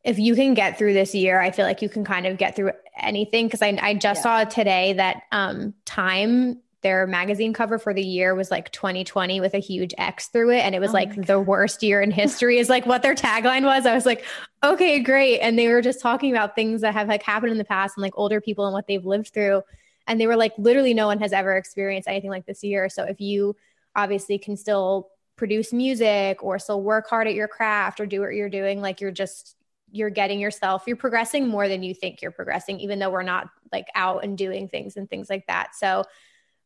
[0.03, 2.55] if you can get through this year, I feel like you can kind of get
[2.55, 3.49] through anything.
[3.49, 4.43] Cause I I just yeah.
[4.43, 9.53] saw today that um time their magazine cover for the year was like 2020 with
[9.53, 10.59] a huge X through it.
[10.59, 13.65] And it was oh like the worst year in history, is like what their tagline
[13.65, 13.85] was.
[13.85, 14.23] I was like,
[14.63, 15.39] okay, great.
[15.39, 18.01] And they were just talking about things that have like happened in the past and
[18.01, 19.61] like older people and what they've lived through.
[20.07, 22.87] And they were like, literally, no one has ever experienced anything like this year.
[22.89, 23.55] So if you
[23.95, 28.33] obviously can still produce music or still work hard at your craft or do what
[28.33, 29.55] you're doing, like you're just,
[29.91, 33.49] you're getting yourself, you're progressing more than you think you're progressing, even though we're not
[33.71, 35.75] like out and doing things and things like that.
[35.75, 36.05] So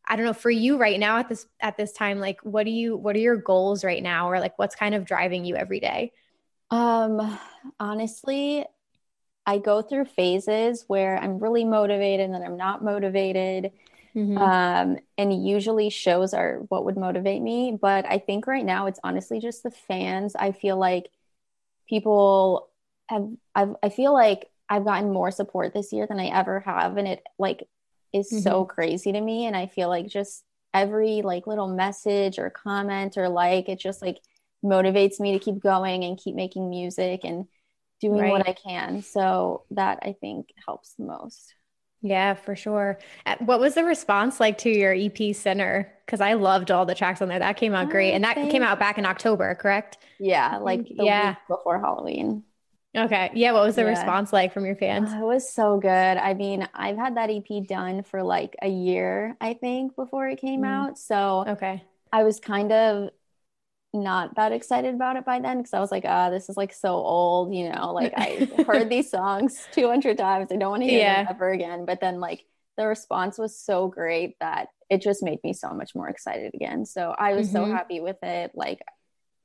[0.05, 2.71] I don't know for you right now at this at this time like what do
[2.71, 5.79] you what are your goals right now or like what's kind of driving you every
[5.79, 6.11] day?
[6.69, 7.39] Um
[7.79, 8.65] honestly
[9.45, 13.71] I go through phases where I'm really motivated and then I'm not motivated.
[14.15, 14.37] Mm-hmm.
[14.37, 17.77] Um, and usually shows are what would motivate me.
[17.79, 20.35] But I think right now it's honestly just the fans.
[20.35, 21.09] I feel like
[21.89, 22.69] people
[23.09, 26.97] have, I've, I feel like I've gotten more support this year than I ever have.
[26.97, 27.67] And it like
[28.13, 28.39] is mm-hmm.
[28.39, 29.45] so crazy to me.
[29.45, 34.01] And I feel like just every like little message or comment or like, it just
[34.01, 34.19] like
[34.63, 37.45] motivates me to keep going and keep making music and
[37.99, 38.31] doing right.
[38.31, 39.01] what I can.
[39.01, 41.55] So that I think helps the most.
[42.05, 42.99] Yeah, for sure.
[43.39, 45.89] What was the response like to your EP Sinner?
[46.05, 47.39] Because I loved all the tracks on there.
[47.39, 48.11] That came out great.
[48.11, 49.99] And that came out back in October, correct?
[50.19, 51.35] Yeah, like yeah.
[51.47, 52.43] before Halloween.
[52.95, 53.31] Okay.
[53.33, 53.53] Yeah.
[53.53, 53.89] What was the yeah.
[53.89, 55.11] response like from your fans?
[55.11, 55.89] Uh, it was so good.
[55.89, 60.39] I mean, I've had that EP done for like a year, I think, before it
[60.39, 60.67] came mm.
[60.67, 60.99] out.
[60.99, 61.83] So okay.
[62.11, 63.09] I was kind of
[63.93, 66.57] not that excited about it by then because I was like, ah, oh, this is
[66.57, 70.51] like so old, you know, like I heard these songs 200 times.
[70.51, 71.23] I don't want to hear yeah.
[71.23, 71.85] them ever again.
[71.85, 72.43] But then, like,
[72.75, 76.85] the response was so great that it just made me so much more excited again.
[76.85, 77.65] So I was mm-hmm.
[77.65, 78.51] so happy with it.
[78.55, 78.81] Like,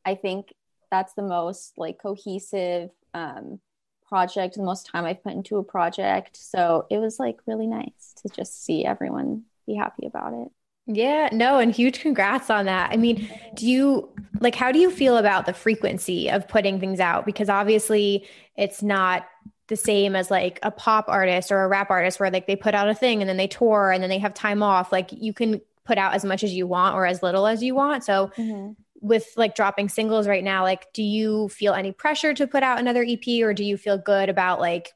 [0.05, 0.53] I think
[0.91, 3.61] that's the most like cohesive um,
[4.09, 6.37] project, the most time I've put into a project.
[6.37, 10.49] So it was like really nice to just see everyone be happy about it.
[10.91, 12.91] Yeah, no, and huge congrats on that.
[12.91, 14.09] I mean, do you
[14.41, 17.27] like how do you feel about the frequency of putting things out?
[17.27, 19.27] Because obviously it's not
[19.69, 22.75] the same as like a pop artist or a rap artist where like they put
[22.75, 24.91] out a thing and then they tour and then they have time off.
[24.91, 27.75] Like you can put out as much as you want or as little as you
[27.75, 28.03] want.
[28.03, 28.73] So mm-hmm.
[29.01, 32.79] With like dropping singles right now, like do you feel any pressure to put out
[32.79, 34.93] another EP or do you feel good about like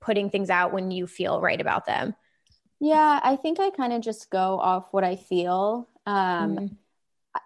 [0.00, 2.14] putting things out when you feel right about them?
[2.80, 5.88] Yeah, I think I kind of just go off what I feel.
[6.06, 6.76] Um, mm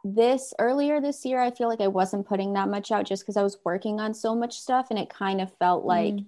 [0.05, 3.37] This earlier this year, I feel like I wasn't putting that much out just because
[3.39, 6.27] I was working on so much stuff, and it kind of felt like mm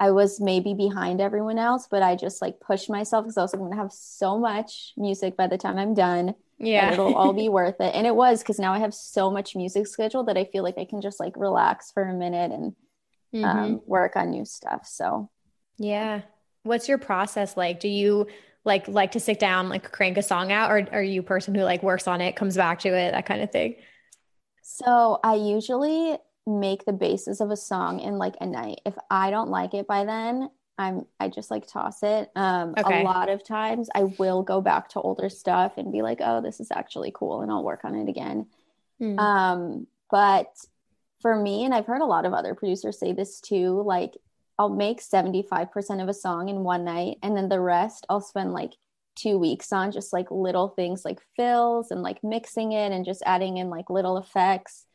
[0.00, 1.88] I was maybe behind everyone else.
[1.90, 4.94] But I just like pushed myself because I was like, I'm gonna have so much
[4.96, 6.34] music by the time I'm done.
[6.58, 9.54] Yeah, it'll all be worth it, and it was because now I have so much
[9.54, 12.64] music scheduled that I feel like I can just like relax for a minute and
[12.64, 12.74] um,
[13.34, 13.44] mm-hmm.
[13.44, 14.86] um, work on new stuff.
[14.86, 15.30] So
[15.78, 16.22] yeah,
[16.68, 17.80] What's your process like?
[17.80, 18.26] Do you
[18.64, 21.54] like like to sit down, like crank a song out, or are you a person
[21.54, 23.76] who like works on it, comes back to it, that kind of thing?
[24.62, 28.80] So I usually make the basis of a song in like a night.
[28.84, 32.30] If I don't like it by then, I'm I just like toss it.
[32.36, 33.02] Um okay.
[33.02, 36.40] a lot of times I will go back to older stuff and be like, "Oh,
[36.40, 38.46] this is actually cool," and I'll work on it again.
[39.00, 39.18] Mm.
[39.18, 40.54] Um but
[41.20, 44.16] for me and I've heard a lot of other producers say this too, like
[44.58, 48.52] I'll make 75% of a song in one night and then the rest I'll spend
[48.52, 48.74] like
[49.16, 53.22] 2 weeks on just like little things like fills and like mixing it and just
[53.26, 54.86] adding in like little effects.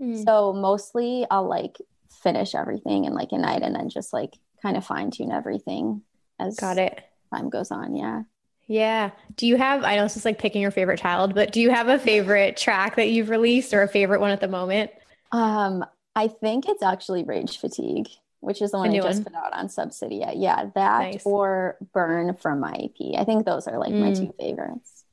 [0.00, 0.24] Mm.
[0.24, 1.78] So mostly I'll like
[2.10, 6.02] finish everything in like a night and then just like kind of fine tune everything
[6.38, 7.02] as Got it.
[7.32, 8.22] time goes on, yeah.
[8.66, 9.12] Yeah.
[9.36, 11.70] Do you have, I know this is like picking your favorite child, but do you
[11.70, 14.90] have a favorite track that you've released or a favorite one at the moment?
[15.32, 18.08] Um, I think it's actually Rage Fatigue
[18.40, 19.24] which is the one I just one.
[19.24, 20.32] put out on Subsidia.
[20.36, 21.22] Yeah, that nice.
[21.24, 23.18] or Burn from my EP.
[23.18, 24.00] I think those are like mm.
[24.00, 25.04] my two favorites.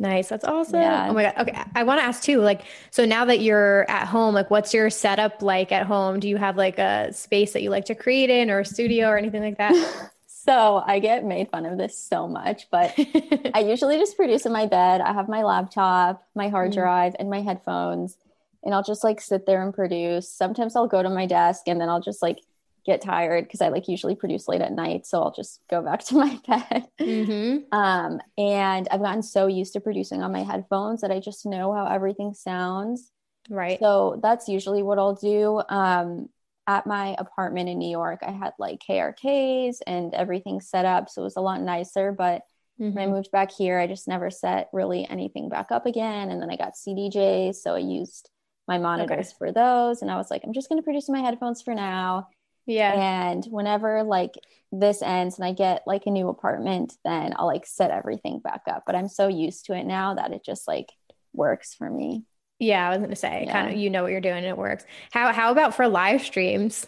[0.00, 0.30] Nice.
[0.30, 0.80] That's awesome.
[0.80, 1.08] Yeah.
[1.10, 1.34] Oh my God.
[1.40, 1.62] Okay.
[1.74, 4.88] I want to ask too, like, so now that you're at home, like, what's your
[4.88, 6.20] setup like at home?
[6.20, 9.08] Do you have like a space that you like to create in or a studio
[9.08, 10.10] or anything like that?
[10.26, 12.94] so I get made fun of this so much, but
[13.54, 15.02] I usually just produce in my bed.
[15.02, 16.76] I have my laptop, my hard mm.
[16.76, 18.16] drive, and my headphones,
[18.62, 20.32] and I'll just like sit there and produce.
[20.32, 22.38] Sometimes I'll go to my desk and then I'll just like
[22.84, 25.06] get tired because I like usually produce late at night.
[25.06, 26.86] So I'll just go back to my bed.
[27.00, 27.76] Mm-hmm.
[27.76, 31.72] Um, and I've gotten so used to producing on my headphones that I just know
[31.72, 33.10] how everything sounds.
[33.48, 33.78] Right.
[33.80, 35.62] So that's usually what I'll do.
[35.68, 36.28] Um,
[36.66, 41.08] at my apartment in New York, I had like KRKs and everything set up.
[41.08, 42.12] So it was a lot nicer.
[42.12, 42.42] But
[42.80, 42.94] mm-hmm.
[42.94, 43.14] when I mm-hmm.
[43.14, 46.30] moved back here, I just never set really anything back up again.
[46.30, 47.56] And then I got CDJs.
[47.56, 48.30] So I used
[48.68, 49.36] my monitors okay.
[49.38, 50.02] for those.
[50.02, 52.28] And I was like, I'm just going to produce my headphones for now
[52.66, 53.30] yeah.
[53.30, 54.34] And whenever like
[54.72, 58.62] this ends and I get like a new apartment, then I'll like set everything back
[58.68, 58.84] up.
[58.86, 60.92] But I'm so used to it now that it just like
[61.32, 62.24] works for me.
[62.58, 63.52] Yeah, I was gonna say, yeah.
[63.52, 64.84] kind of, you know what you're doing, and it works.
[65.12, 66.86] How how about for live streams?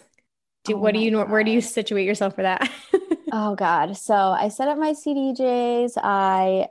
[0.65, 1.29] Do oh what do you God.
[1.29, 2.69] where do you situate yourself for that?
[3.31, 5.93] oh God, so I set up my CDJs.
[5.97, 6.67] I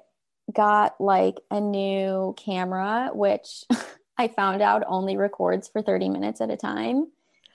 [0.52, 3.64] got like a new camera, which
[4.18, 7.06] I found out only records for 30 minutes at a time.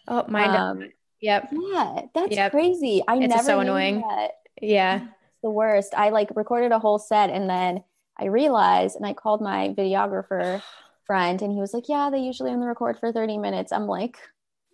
[0.08, 0.50] Oh, mine.
[0.50, 0.90] Um,
[1.22, 1.50] Yep.
[1.52, 2.52] Yeah, that's yep.
[2.52, 3.04] crazy.
[3.08, 4.02] I it's never so annoying.
[4.02, 4.32] That.
[4.62, 4.96] Yeah.
[5.02, 5.94] It's the worst.
[5.96, 7.84] I like recorded a whole set and then
[8.20, 10.62] I realized and I called my videographer
[11.06, 14.18] friend and he was like, "Yeah, they usually only record for 30 minutes." I'm like,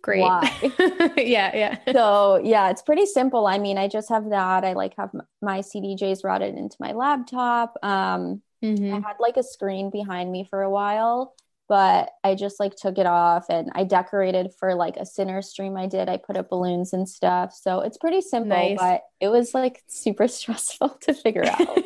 [0.02, 0.20] Great.
[1.16, 1.78] yeah, yeah.
[1.92, 3.46] so yeah, it's pretty simple.
[3.46, 4.62] I mean, I just have that.
[4.64, 7.76] I like have my CDJs routed into my laptop.
[7.82, 8.92] Um, Mhm.
[8.94, 11.34] I had like a screen behind me for a while,
[11.74, 15.76] but I just like took it off and I decorated for like a sinner stream
[15.76, 16.08] I did.
[16.08, 17.52] I put up balloons and stuff.
[17.52, 18.78] So it's pretty simple, Nice.
[18.78, 21.78] but it was like super stressful to figure out.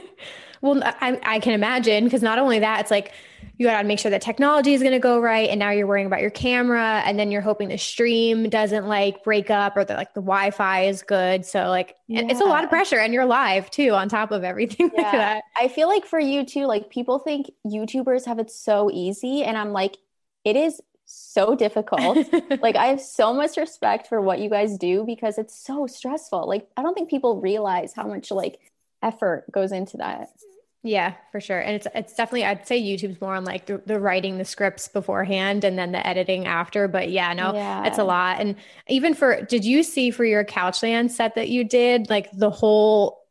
[0.61, 3.13] Well, I, I can imagine because not only that, it's like
[3.59, 5.87] you got to make sure the technology is going to go right, and now you're
[5.87, 9.85] worrying about your camera, and then you're hoping the stream doesn't like break up or
[9.85, 11.45] that like the Wi-Fi is good.
[11.45, 14.45] So like it- it's a lot of pressure, and you're live too on top of
[14.45, 15.43] everything like that.
[15.57, 19.43] I feel like for you too, like people think YouTubers have it so easy.
[19.45, 19.97] And I'm like,
[20.45, 22.19] it is so difficult.
[22.63, 26.47] like I have so much respect for what you guys do because it's so stressful.
[26.49, 28.59] Like I don't think people realize how much like
[29.03, 30.29] effort goes into that.
[30.85, 31.59] Yeah, for sure.
[31.59, 34.87] And it's it's definitely I'd say YouTube's more on like the, the writing the scripts
[34.87, 36.87] beforehand and then the editing after.
[36.87, 37.83] But yeah, no, Yeah.
[37.83, 38.41] it's a lot.
[38.41, 38.55] And
[38.87, 43.25] even for did you see for your Couchland set that you did like the whole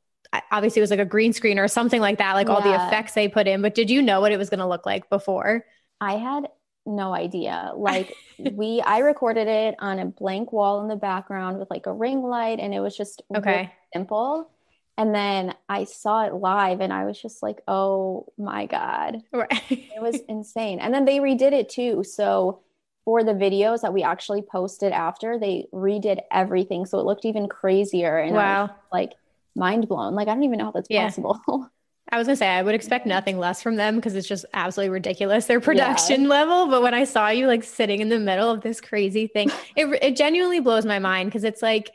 [0.52, 3.14] obviously it was like a green screen or something like that, like all the effects
[3.14, 3.62] they put in.
[3.62, 5.64] But did you know what it was going to look like before?
[6.00, 6.50] I had
[6.86, 7.72] no idea.
[7.76, 11.94] Like we I recorded it on a blank wall in the background with like a
[11.94, 13.72] ring light and it was just Okay.
[13.94, 14.52] simple.
[14.98, 19.52] And then I saw it live and I was just like, "Oh my god." Right.
[19.70, 20.80] It was insane.
[20.80, 22.04] And then they redid it too.
[22.04, 22.62] So
[23.06, 26.86] for the videos that we actually posted after, they redid everything.
[26.86, 28.18] So it looked even crazier.
[28.18, 28.76] And I was wow.
[28.92, 29.14] like
[29.56, 30.14] mind blown.
[30.16, 31.06] Like I don't even know how that's Yeah.
[31.06, 31.40] possible.
[32.10, 34.92] I was gonna say I would expect nothing less from them because it's just absolutely
[34.92, 36.68] ridiculous their production level.
[36.68, 39.88] But when I saw you like sitting in the middle of this crazy thing, it
[40.02, 41.92] it genuinely blows my mind because it's like,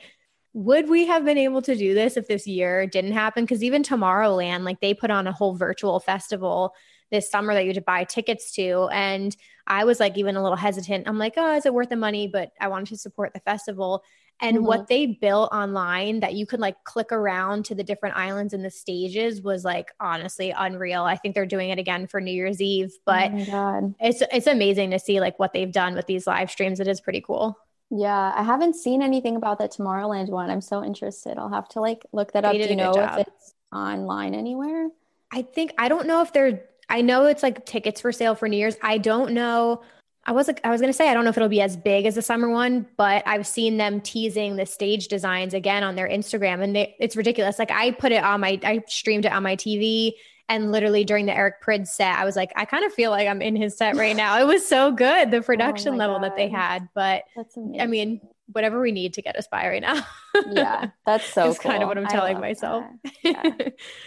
[0.55, 3.45] would we have been able to do this if this year didn't happen?
[3.45, 6.75] Because even Tomorrowland, like they put on a whole virtual festival
[7.11, 9.37] this summer that you had to buy tickets to, and
[9.67, 11.09] I was like even a little hesitant.
[11.09, 12.27] I'm like, oh, is it worth the money?
[12.29, 14.03] But I wanted to support the festival.
[14.41, 14.63] And Mhm.
[14.65, 18.65] what they built online that you could like click around to the different islands and
[18.65, 21.03] the stages was like honestly unreal.
[21.05, 24.91] I think they're doing it again for New Year's Eve, but oh it's it's amazing
[24.91, 26.81] to see like what they've done with these live streams.
[26.81, 27.57] It is pretty cool.
[27.95, 30.49] Yeah, I haven't seen anything about that Tomorrowland one.
[30.49, 31.37] I'm so interested.
[31.37, 32.53] I'll have to like look that up.
[32.53, 33.19] Do you know job.
[33.21, 34.89] if it's online anywhere?
[35.31, 38.49] I think I don't know if they're I know it's like tickets for sale for
[38.49, 38.77] New Year's.
[38.81, 39.83] I don't know.
[40.25, 42.07] I was like I was gonna say I don't know if it'll be as big
[42.07, 46.09] as the summer one, but I've seen them teasing the stage designs again on their
[46.09, 47.59] Instagram, and they, it's ridiculous.
[47.59, 50.13] Like I put it on my I streamed it on my TV,
[50.49, 53.29] and literally during the Eric Prydz set, I was like, I kind of feel like
[53.29, 54.41] I'm in his set right now.
[54.41, 57.57] It was so good the production Oh level that they had, but That's.
[57.57, 58.21] I mean,
[58.53, 60.05] whatever we need to get us by right now.
[60.53, 62.85] yeah, that's so It's kind of what I'm telling myself.
[63.23, 63.53] Yeah.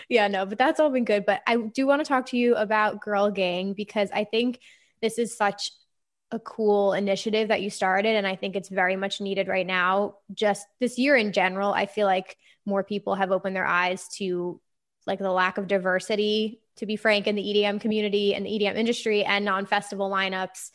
[0.09, 1.25] yeah, no, but that's all been good.
[1.25, 4.59] But I do want to talk to you about Girl Gang because I think
[5.01, 5.71] this is such
[6.31, 8.15] a cool initiative that you started.
[8.15, 10.15] And I think it's very much needed right now.
[10.33, 14.59] Just this year in general, I feel like more people have opened their eyes to
[15.05, 18.75] like the lack of diversity, to be frank, in the EDM community and the EDM
[18.75, 20.71] industry and non festival lineups.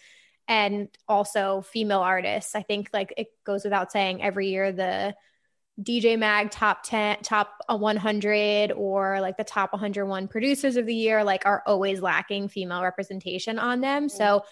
[0.48, 2.56] And also female artists.
[2.56, 5.14] I think like it goes without saying every year the
[5.80, 11.24] DJ Mag top 10, top 100, or like the top 101 producers of the year,
[11.24, 14.08] like are always lacking female representation on them.
[14.08, 14.46] So, mm-hmm.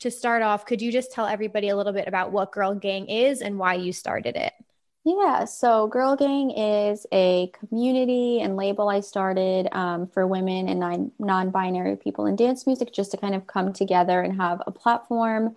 [0.00, 3.06] to start off, could you just tell everybody a little bit about what Girl Gang
[3.06, 4.52] is and why you started it?
[5.08, 10.78] Yeah, so Girl Gang is a community and label I started um, for women and
[10.78, 14.70] non- non-binary people in dance music, just to kind of come together and have a
[14.70, 15.56] platform.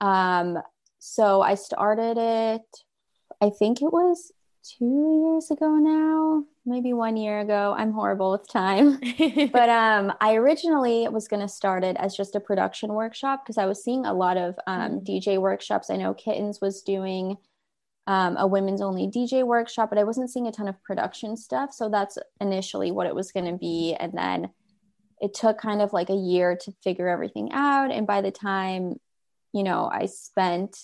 [0.00, 0.62] Um,
[0.98, 2.84] so I started it,
[3.42, 4.32] I think it was
[4.64, 7.74] two years ago now, maybe one year ago.
[7.76, 8.98] I'm horrible with time.
[9.52, 13.58] but um, I originally was going to start it as just a production workshop because
[13.58, 15.90] I was seeing a lot of um, DJ workshops.
[15.90, 17.36] I know Kittens was doing
[18.06, 21.72] um, a women's only DJ workshop, but I wasn't seeing a ton of production stuff.
[21.72, 23.96] So that's initially what it was going to be.
[23.98, 24.50] And then
[25.20, 27.90] it took kind of like a year to figure everything out.
[27.90, 29.00] And by the time,
[29.52, 30.78] you know, I spent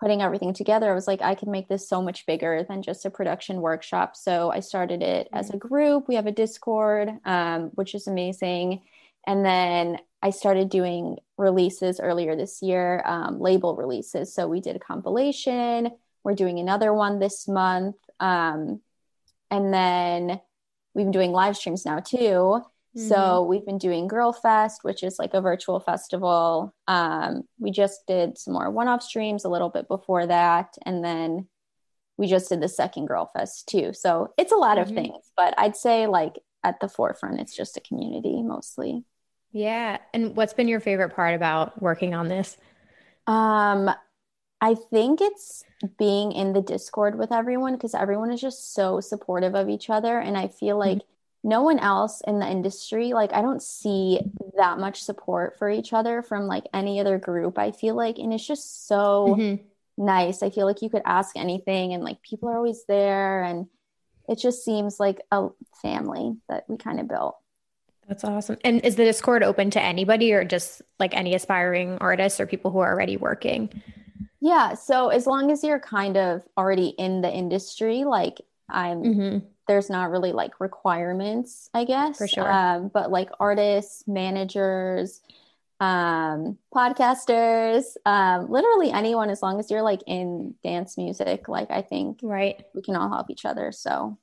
[0.00, 3.04] putting everything together, I was like, I can make this so much bigger than just
[3.04, 4.16] a production workshop.
[4.16, 6.08] So I started it as a group.
[6.08, 8.82] We have a Discord, um, which is amazing.
[9.26, 14.34] And then I started doing releases earlier this year, um, label releases.
[14.34, 15.90] So we did a compilation.
[16.24, 17.96] We're doing another one this month.
[18.18, 18.80] Um,
[19.50, 20.40] and then
[20.94, 22.62] we've been doing live streams now too.
[22.96, 26.74] So we've been doing Girl Fest, which is like a virtual festival.
[26.88, 31.46] Um, we just did some more one-off streams a little bit before that, and then
[32.16, 33.92] we just did the second Girl Fest too.
[33.92, 34.82] So it's a lot Mhm.
[34.82, 39.04] of things, but I'd say like at the forefront, it's just a community mostly.
[39.52, 39.98] Yeah.
[40.12, 42.56] And what's been your favorite part about working on this?
[43.28, 43.88] Um,
[44.60, 45.64] I think it's
[45.98, 50.18] being in the Discord with everyone because everyone is just so supportive of each other.
[50.18, 51.48] And I feel like mm-hmm.
[51.48, 54.20] no one else in the industry, like, I don't see
[54.58, 57.58] that much support for each other from like any other group.
[57.58, 59.64] I feel like, and it's just so mm-hmm.
[59.96, 60.42] nice.
[60.42, 63.42] I feel like you could ask anything and like people are always there.
[63.42, 63.66] And
[64.28, 65.48] it just seems like a
[65.80, 67.36] family that we kind of built.
[68.06, 68.58] That's awesome.
[68.64, 72.70] And is the Discord open to anybody or just like any aspiring artists or people
[72.72, 73.82] who are already working?
[74.40, 74.74] Yeah.
[74.74, 79.46] So as long as you're kind of already in the industry, like I'm, mm-hmm.
[79.68, 82.18] there's not really like requirements, I guess.
[82.18, 82.50] For sure.
[82.50, 85.20] Um, but like artists, managers,
[85.80, 91.82] um, podcasters, um, literally anyone, as long as you're like in dance music, like I
[91.82, 93.72] think right, we can all help each other.
[93.72, 94.18] So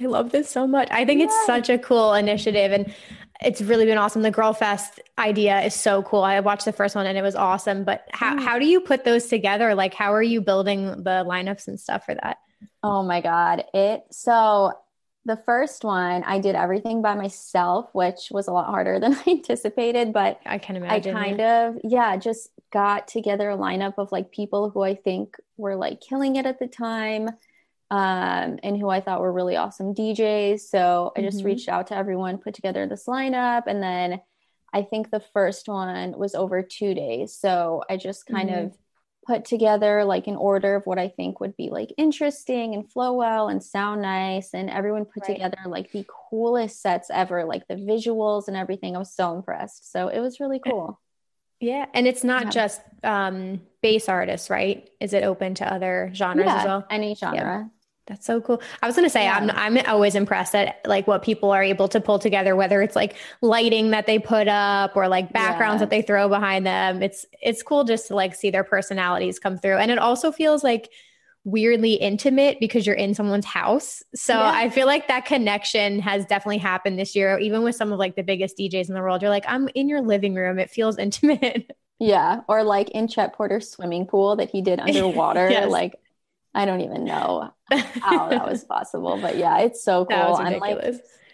[0.00, 0.88] I love this so much.
[0.90, 1.26] I think yeah.
[1.26, 2.94] it's such a cool initiative and
[3.40, 4.22] it's really been awesome.
[4.22, 6.22] The Girl Fest idea is so cool.
[6.22, 7.84] I watched the first one and it was awesome.
[7.84, 8.42] But how, mm.
[8.42, 9.74] how do you put those together?
[9.74, 12.38] Like, how are you building the lineups and stuff for that?
[12.82, 13.64] Oh my God.
[13.74, 14.72] It so
[15.26, 19.24] the first one I did everything by myself, which was a lot harder than I
[19.26, 20.12] anticipated.
[20.12, 21.16] But I can imagine.
[21.16, 21.68] I kind yeah.
[21.68, 26.00] of, yeah, just got together a lineup of like people who I think were like
[26.00, 27.30] killing it at the time
[27.90, 30.60] um, and who I thought were really awesome DJs.
[30.60, 31.46] So I just mm-hmm.
[31.46, 34.20] reached out to everyone, put together this lineup, and then
[34.72, 37.36] I think the first one was over two days.
[37.36, 38.66] So I just kind mm-hmm.
[38.66, 38.78] of
[39.26, 43.14] put together like an order of what I think would be like interesting and flow
[43.14, 44.52] well and sound nice.
[44.52, 45.34] And everyone put right.
[45.34, 48.96] together like the coolest sets ever, like the visuals and everything.
[48.96, 49.92] I was so impressed.
[49.92, 51.00] So it was really cool.
[51.64, 51.86] Yeah.
[51.94, 52.50] And it's not yeah.
[52.50, 54.88] just um bass artists, right?
[55.00, 56.86] Is it open to other genres yeah, as well?
[56.90, 57.36] Any genre.
[57.36, 57.64] Yeah.
[58.06, 58.60] That's so cool.
[58.82, 59.38] I was going to say yeah.
[59.38, 62.94] I'm I'm always impressed at like what people are able to pull together whether it's
[62.94, 65.86] like lighting that they put up or like backgrounds yeah.
[65.86, 67.02] that they throw behind them.
[67.02, 69.78] It's it's cool just to like see their personalities come through.
[69.78, 70.90] And it also feels like
[71.44, 74.02] weirdly intimate because you're in someone's house.
[74.14, 74.52] So yeah.
[74.54, 78.16] I feel like that connection has definitely happened this year even with some of like
[78.16, 79.22] the biggest DJs in the world.
[79.22, 80.58] You're like I'm in your living room.
[80.58, 81.70] It feels intimate.
[82.00, 85.48] Yeah, or like in Chet Porter's swimming pool that he did underwater.
[85.50, 85.70] yes.
[85.70, 85.94] Like
[86.54, 90.36] I don't even know how that was possible, but yeah, it's so cool.
[90.36, 90.78] I'm like,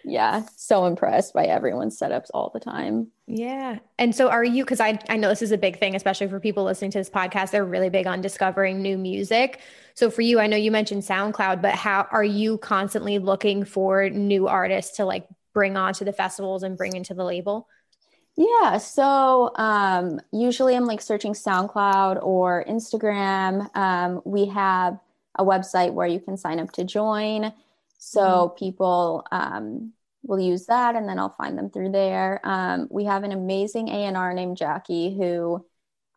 [0.05, 3.09] yeah, so impressed by everyone's setups all the time.
[3.27, 3.79] Yeah.
[3.99, 6.41] And so are you, cause I, I know this is a big thing, especially for
[6.41, 9.61] people listening to this podcast, they're really big on discovering new music.
[9.95, 14.09] So for you, I know you mentioned SoundCloud, but how are you constantly looking for
[14.11, 17.69] new artists to like bring onto the festivals and bring into the label?
[18.37, 18.79] Yeah.
[18.79, 23.75] So um, usually I'm like searching SoundCloud or Instagram.
[23.77, 24.99] Um, we have
[25.37, 27.53] a website where you can sign up to join.
[28.01, 28.57] So mm-hmm.
[28.57, 29.93] people um,
[30.25, 32.41] will use that, and then I'll find them through there.
[32.43, 35.65] Um, we have an amazing A and R named Jackie who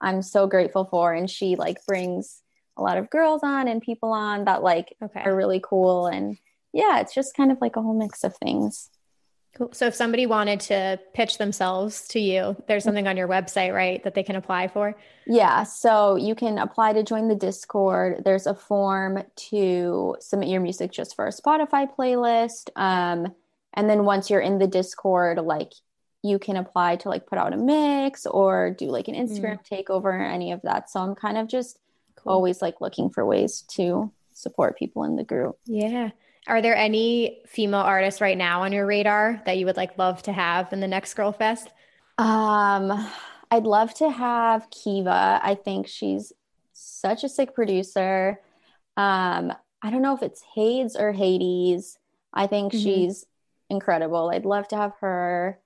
[0.01, 2.41] I'm so grateful for, and she like brings
[2.77, 5.21] a lot of girls on and people on that like okay.
[5.21, 6.37] are really cool, and
[6.71, 8.89] yeah, it's just kind of like a whole mix of things.
[9.55, 9.69] Cool.
[9.71, 14.03] So if somebody wanted to pitch themselves to you, there's something on your website, right,
[14.03, 14.95] that they can apply for?
[15.27, 15.63] Yeah.
[15.63, 18.23] So you can apply to join the Discord.
[18.25, 22.69] There's a form to submit your music just for a Spotify playlist.
[22.75, 23.33] Um,
[23.75, 25.73] and then once you're in the Discord, like
[26.23, 29.85] you can apply to like put out a mix or do like an Instagram mm.
[29.85, 30.89] takeover or any of that.
[30.89, 31.77] So I'm kind of just
[32.15, 32.33] cool.
[32.33, 35.59] always like looking for ways to support people in the group.
[35.65, 36.09] Yeah.
[36.47, 40.21] Are there any female artists right now on your radar that you would like love
[40.23, 41.69] to have in the next Girl Fest?
[42.17, 43.07] Um,
[43.49, 45.39] I'd love to have Kiva.
[45.41, 46.33] I think she's
[46.73, 48.39] such a sick producer.
[48.97, 51.97] Um, I don't know if it's Hades or Hades.
[52.33, 52.83] I think mm-hmm.
[52.83, 53.25] she's
[53.69, 54.31] incredible.
[54.33, 55.59] I'd love to have her.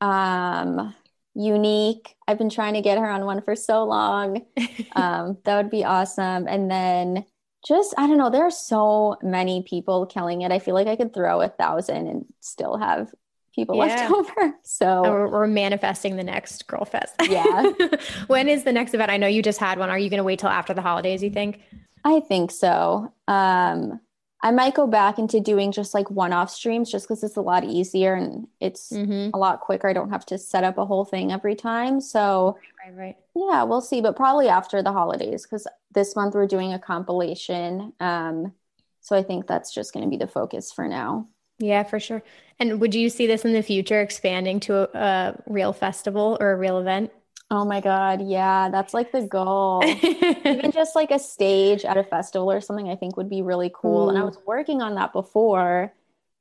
[0.00, 0.94] Um,
[1.34, 2.16] unique.
[2.26, 4.46] I've been trying to get her on one for so long.
[4.96, 6.46] Um, that would be awesome.
[6.46, 7.24] And then
[7.66, 8.30] just I don't know.
[8.30, 10.52] There are so many people killing it.
[10.52, 13.10] I feel like I could throw a thousand and still have
[13.54, 13.84] people yeah.
[13.84, 14.54] left over.
[14.62, 17.14] So we're, we're, manifesting the next Girl Fest.
[17.28, 17.72] Yeah.
[18.26, 19.10] when is the next event?
[19.10, 19.90] I know you just had one.
[19.90, 21.22] Are you going to wait till after the holidays?
[21.22, 21.60] You think?
[22.04, 23.12] I think so.
[23.28, 24.00] Um,
[24.44, 27.40] I might go back into doing just like one off streams just because it's a
[27.40, 29.30] lot easier and it's mm-hmm.
[29.32, 29.88] a lot quicker.
[29.88, 31.98] I don't have to set up a whole thing every time.
[31.98, 33.16] So, right, right.
[33.34, 34.02] Yeah, we'll see.
[34.02, 37.94] But probably after the holidays because this month we're doing a compilation.
[38.00, 38.52] Um,
[39.00, 41.26] so I think that's just going to be the focus for now.
[41.58, 42.22] Yeah, for sure.
[42.58, 46.52] And would you see this in the future expanding to a, a real festival or
[46.52, 47.12] a real event?
[47.50, 48.22] Oh my God.
[48.22, 49.82] Yeah, that's like the goal.
[49.84, 53.70] Even just like a stage at a festival or something, I think would be really
[53.74, 54.06] cool.
[54.06, 54.08] Ooh.
[54.08, 55.92] And I was working on that before,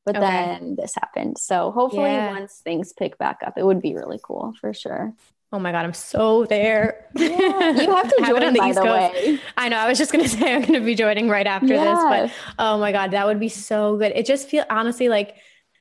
[0.05, 0.25] but okay.
[0.25, 1.37] then this happened.
[1.37, 2.31] So hopefully, yeah.
[2.31, 5.13] once things pick back up, it would be really cool for sure.
[5.53, 7.05] Oh my god, I'm so there.
[7.15, 9.13] Yeah, you have to join on the by East the Coast.
[9.13, 9.39] way.
[9.55, 9.77] I know.
[9.77, 12.91] I was just gonna say I'm gonna be joining right after this, but oh my
[12.91, 14.13] god, that would be so good.
[14.15, 15.35] It just feels honestly like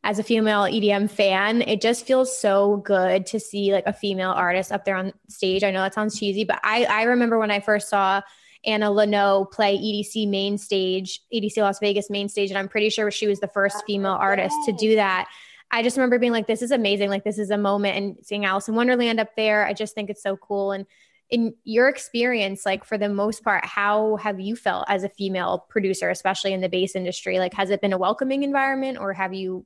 [0.05, 4.31] as a female EDM fan, it just feels so good to see like a female
[4.31, 5.63] artist up there on stage.
[5.63, 8.21] I know that sounds cheesy, but I I remember when I first saw
[8.65, 13.11] Anna Lunoe play EDC main stage, EDC Las Vegas main stage, and I'm pretty sure
[13.11, 15.29] she was the first female artist to do that.
[15.71, 17.09] I just remember being like, this is amazing.
[17.09, 19.67] Like, this is a moment and seeing Alison Wonderland up there.
[19.67, 20.73] I just think it's so cool.
[20.73, 20.87] And
[21.33, 25.65] in your experience, like for the most part, how have you felt as a female
[25.71, 27.39] producer, especially in the bass industry?
[27.39, 29.65] Like, has it been a welcoming environment or have you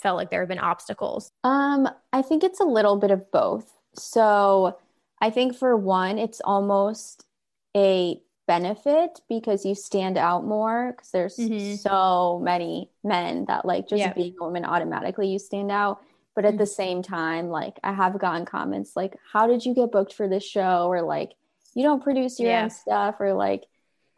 [0.00, 1.32] felt like there have been obstacles?
[1.42, 3.76] Um, I think it's a little bit of both.
[3.96, 4.78] So
[5.20, 7.26] I think for one, it's almost
[7.76, 11.76] a benefit because you stand out more because there's Mhm.
[11.78, 14.12] so many men that like just Yeah.
[14.12, 16.02] being a woman automatically you stand out.
[16.36, 19.92] But at the same time, like I have gotten comments like, How did you get
[19.92, 20.86] booked for this show?
[20.88, 21.32] Or like,
[21.74, 22.62] you don't produce your Yeah.
[22.64, 23.64] own stuff or like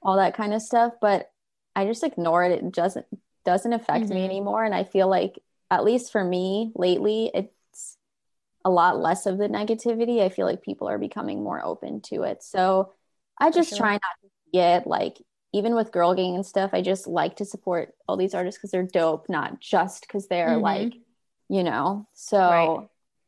[0.03, 0.95] all that kind of stuff.
[1.01, 1.31] But
[1.75, 2.53] I just ignore it.
[2.53, 3.07] It doesn't
[3.45, 4.25] doesn't affect me Mhm.
[4.25, 4.65] anymore.
[4.65, 7.97] And I feel like at least for me lately, it's
[8.65, 10.21] a lot less of the negativity.
[10.23, 12.43] I feel like people are becoming more open to it.
[12.43, 12.93] So
[13.39, 13.79] I just sure.
[13.79, 15.21] try not to get like
[15.53, 18.71] even with girl gang and stuff, I just like to support all these artists because
[18.71, 20.63] they're dope, not just because they're Mhm.
[20.63, 20.95] like,
[21.53, 22.09] you know.
[22.15, 22.39] So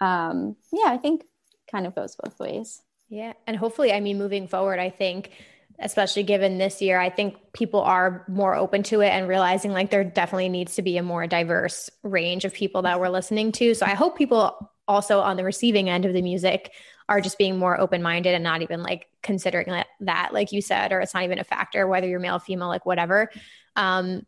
[0.00, 0.28] Right.
[0.30, 1.24] um yeah, I think
[1.70, 2.82] kind of goes both ways.
[3.08, 3.34] Yeah.
[3.46, 5.30] And hopefully, I mean, moving forward, I think,
[5.78, 9.90] especially given this year, I think people are more open to it and realizing like
[9.90, 13.74] there definitely needs to be a more diverse range of people that we're listening to.
[13.74, 16.72] So I hope people also on the receiving end of the music
[17.08, 20.62] are just being more open minded and not even like considering that, that, like you
[20.62, 23.30] said, or it's not even a factor, whether you're male, female, like whatever.
[23.76, 24.24] Um,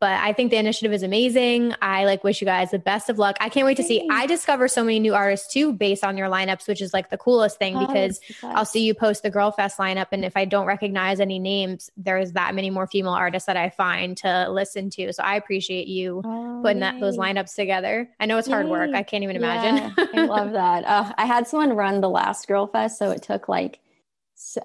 [0.00, 1.74] but I think the initiative is amazing.
[1.82, 3.36] I like wish you guys the best of luck.
[3.40, 4.06] I can't wait to see.
[4.10, 7.18] I discover so many new artists too based on your lineups, which is like the
[7.18, 10.06] coolest thing because I'll see you post the Girl Fest lineup.
[10.12, 13.70] And if I don't recognize any names, there's that many more female artists that I
[13.70, 15.12] find to listen to.
[15.12, 18.08] So I appreciate you Oh, putting that those lineups together.
[18.20, 18.90] I know it's hard work.
[18.94, 19.92] I can't even imagine.
[19.96, 20.84] Yeah, I love that.
[20.84, 23.80] Uh, I had someone run the last Girl Fest, so it took like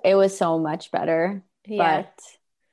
[0.04, 1.42] it was so much better.
[1.66, 2.04] yeah.
[2.04, 2.20] But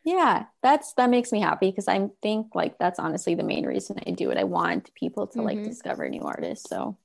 [0.05, 3.99] yeah, that's that makes me happy because I think like that's honestly the main reason
[4.07, 4.39] I do it.
[4.39, 5.65] I want people to like Mhm.
[5.65, 6.69] discover new artists.
[6.69, 6.97] So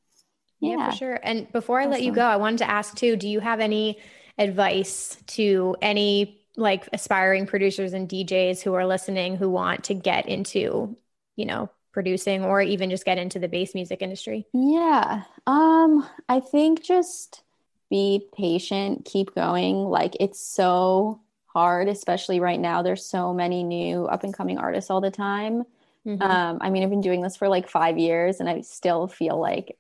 [0.62, 1.20] Yeah, yeah, for sure.
[1.22, 4.00] And before I let you go, I wanted to ask too, do you have any
[4.38, 10.28] advice to any like aspiring producers and DJs who are listening who want to get
[10.28, 10.98] into,
[11.36, 14.48] you know, producing or even just get into the bass music industry?
[14.54, 15.24] Yeah.
[15.46, 17.44] Um, I think just
[17.90, 19.76] be patient, keep going.
[19.86, 21.22] Like it's so
[21.56, 22.82] hard, especially right now.
[22.82, 25.64] There's so many new up and coming artists all the time.
[26.06, 26.22] Mhm.
[26.22, 29.40] Um, I mean, I've been doing this for like five years and I still feel
[29.40, 29.78] like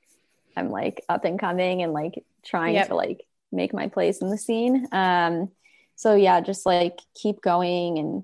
[0.55, 2.87] I'm like up and coming and like trying Yep.
[2.87, 4.87] to like make my place in the scene.
[4.93, 5.49] Um,
[5.95, 8.23] so yeah, just like keep going and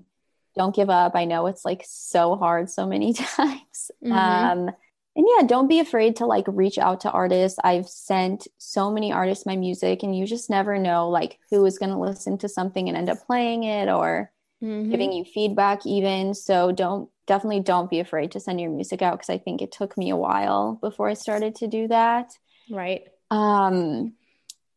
[0.56, 1.14] don't give up.
[1.14, 3.90] I know it's like so hard so many times.
[4.02, 4.12] Mhm.
[4.12, 4.70] Um,
[5.14, 7.58] and yeah, don't be afraid to like reach out to artists.
[7.62, 11.78] I've sent so many artists my music, and you just never know like who is
[11.78, 14.30] going to listen to something and end up playing it or
[14.62, 14.90] Mhm.
[14.90, 16.34] giving you feedback even.
[16.34, 19.72] So don't definitely don't be afraid to send your music out because I think it
[19.72, 22.32] took me a while before I started to do that.
[22.70, 23.02] right.
[23.30, 24.12] Um,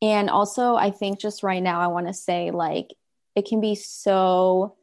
[0.02, 2.94] and also, I think just right now, I want to say like
[3.36, 4.76] it can be so,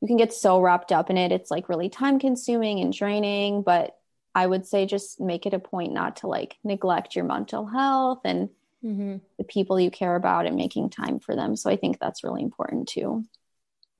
[0.00, 1.32] you can get so wrapped up in it.
[1.32, 3.62] It's like really time consuming and draining.
[3.62, 3.96] But
[4.36, 8.20] I would say just make it a point not to like neglect your mental health
[8.24, 8.50] and
[8.84, 9.22] Mhm.
[9.38, 11.56] the people you care about and making time for them.
[11.56, 13.24] So I think that's really important too.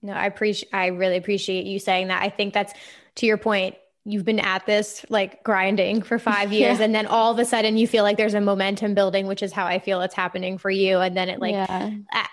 [0.02, 2.22] No, I appreciate I really appreciate you saying that.
[2.22, 2.74] I think that's
[3.16, 3.76] to your point.
[4.08, 6.84] You've been at this like grinding for five years, Yeah.
[6.84, 9.52] and then all of a sudden you feel like there's a momentum building, which is
[9.52, 10.98] how I feel it's happening for you.
[10.98, 11.90] And then it like yeah.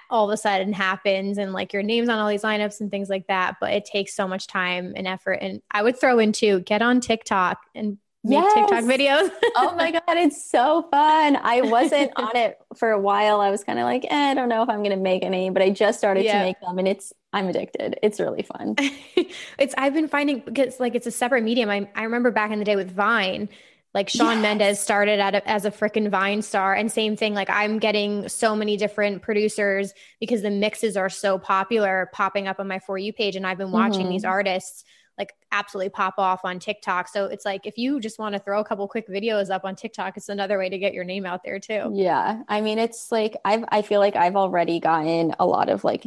[0.09, 3.09] all of a sudden happens, and like your name's on all these lineups and things
[3.09, 3.55] like that.
[3.59, 5.39] But it takes so much time and effort.
[5.41, 9.29] And I would throw in too, get on TikTok and make TikTok videos.
[9.57, 13.63] oh my god it's so fun i wasn't on it for a while i was
[13.63, 15.97] kind of like eh, i don't know if i'm gonna make any but i just
[15.99, 16.39] started Yeah.
[16.39, 18.75] to make them and it's i'm addicted it's really fun
[19.57, 21.69] it's I've been finding because like it's a separate medium.
[21.69, 23.49] I I remember back in the day with Vine,
[23.93, 24.41] like Shawn Yes.
[24.41, 27.33] Mendes started a, as a freaking Vine star, and same thing.
[27.33, 32.59] Like I'm getting so many different producers because the mixes are so popular, popping up
[32.59, 34.09] on my for you page, and I've been watching Mhm.
[34.09, 34.83] these artists
[35.17, 37.07] like absolutely pop off on TikTok.
[37.07, 39.75] So it's like if you just want to throw a couple quick videos up on
[39.75, 41.93] TikTok, it's another way to get your name out there too.
[41.93, 45.83] yeah i mean it's like i've i feel like i've already gotten a lot of
[45.83, 46.05] like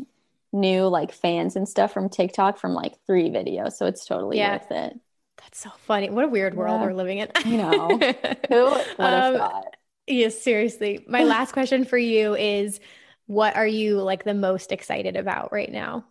[0.52, 4.40] new like fans and stuff from tiktok from like three videos so it's totally Yeah.
[4.40, 4.98] worth it
[5.38, 6.10] That's so funny.
[6.10, 6.82] What a weird world Yeah.
[6.82, 7.30] we're living in.
[7.44, 8.06] I know.
[8.48, 9.76] who would have Um, thought
[10.08, 11.04] Yes, seriously.
[11.08, 12.80] My last question for you is
[13.26, 16.06] what are you like the most excited about right now?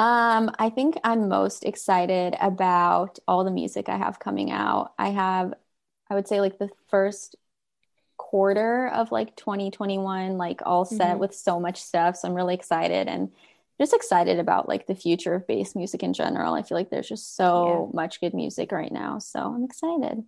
[0.00, 4.94] Um, I think I'm most excited about all the music I have coming out.
[4.98, 5.52] I have,
[6.08, 7.36] I would say, like the first
[8.16, 11.18] quarter of like 2021, like all set mm-hmm.
[11.18, 12.16] with so much stuff.
[12.16, 13.30] So I'm really excited and
[13.78, 16.54] just excited about like the future of bass music in general.
[16.54, 17.94] I feel like there's just so yeah.
[17.94, 19.18] much good music right now.
[19.18, 20.24] So I'm excited.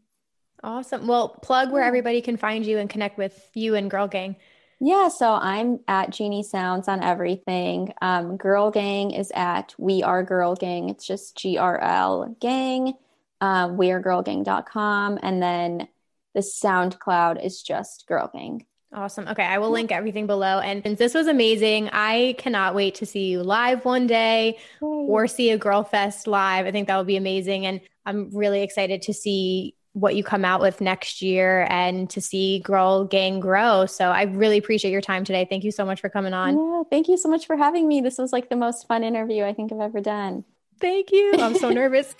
[0.63, 1.07] Awesome.
[1.07, 4.37] Well, plug where everybody can find you and connect with you and Girl Gang.
[4.85, 7.95] Yeah, so I'm at Jeanie Sounds on everything.
[8.03, 10.89] Um, Girl Gang is at We Are Girl Gang.
[10.89, 12.95] It's just G R L Gang.
[13.41, 15.21] Um, wearegirlgang.com.
[15.23, 15.87] And then
[16.35, 18.67] the SoundCloud is just Girl Gang.
[18.93, 19.29] Awesome.
[19.29, 19.45] Okay.
[19.45, 20.59] I will link everything below.
[20.59, 21.89] And since this was amazing.
[21.93, 26.67] I cannot wait to see you live one day or see a Girl Fest live.
[26.67, 27.67] I think that would be amazing.
[27.67, 32.21] And I'm really excited to see what you come out with next year and to
[32.21, 33.85] see Girl Gang grow.
[33.87, 35.47] So I really appreciate your time today.
[35.49, 36.57] Thank you so much for coming on.
[36.57, 38.01] Yeah, thank you so much for having me.
[38.01, 40.45] This was like the most fun interview I think I've ever done.
[40.81, 41.35] Thank you.
[41.39, 42.15] I'm so nervous.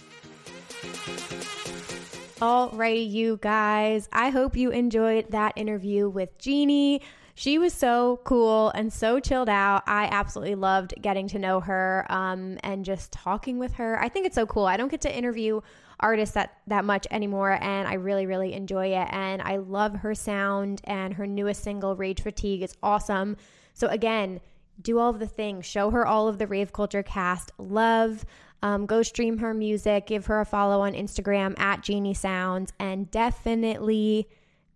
[2.41, 4.09] Alrighty, you guys.
[4.13, 7.01] I hope you enjoyed that interview with Jeanie.
[7.35, 9.85] She was so cool and so chilled out.
[9.87, 13.99] I absolutely loved getting to know her um, and just talking with her.
[14.03, 14.67] I think it's so cool.
[14.67, 15.61] I don't get to interview
[16.03, 20.15] artist that that much anymore and I really really enjoy it and I love her
[20.15, 23.37] sound and her newest single Rage Fatigue is awesome.
[23.75, 24.41] So again,
[24.81, 28.25] do all of the things, show her all of the rave culture cast love.
[28.65, 33.11] Um, go stream her music, give her a follow on Instagram at Jeanie Sounds, and
[33.11, 34.29] definitely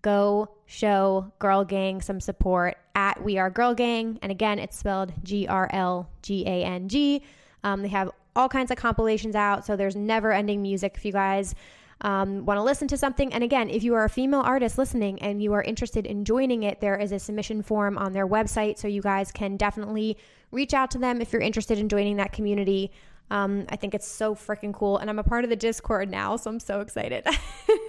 [0.03, 4.18] go show Girl Gang some support at We Are Girl Gang.
[4.22, 7.22] And again, it's spelled G R L G A N G.
[7.62, 9.66] Um, they have all kinds of compilations out.
[9.66, 11.55] So there's never ending music if you guys
[12.03, 13.32] um, want to listen to something.
[13.32, 16.62] And again, if you are a female artist listening and you are interested in joining
[16.62, 18.78] it, there is a submission form on their website.
[18.78, 20.18] So you guys can definitely
[20.51, 22.93] reach out to them if you're interested in joining that community.
[23.30, 24.99] Um, I think it's so freaking cool.
[24.99, 27.26] And I'm a part of the Discord now, so I'm so excited.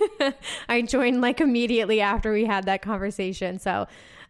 [0.69, 3.59] I joined like immediately after we had that conversation.
[3.59, 3.87] So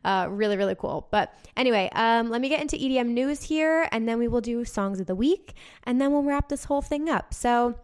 [0.07, 1.05] uh, really, really cool.
[1.11, 4.63] But anyway, um, let me get into EDM news here, and then we will do
[4.63, 5.53] songs of the week,
[5.83, 7.33] and then we'll wrap this whole thing up.
[7.33, 7.75] So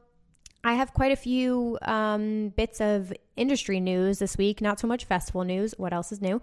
[0.63, 5.03] I have quite a few um, bits of industry news this week, not so much
[5.03, 5.75] festival news.
[5.77, 6.41] What else is new?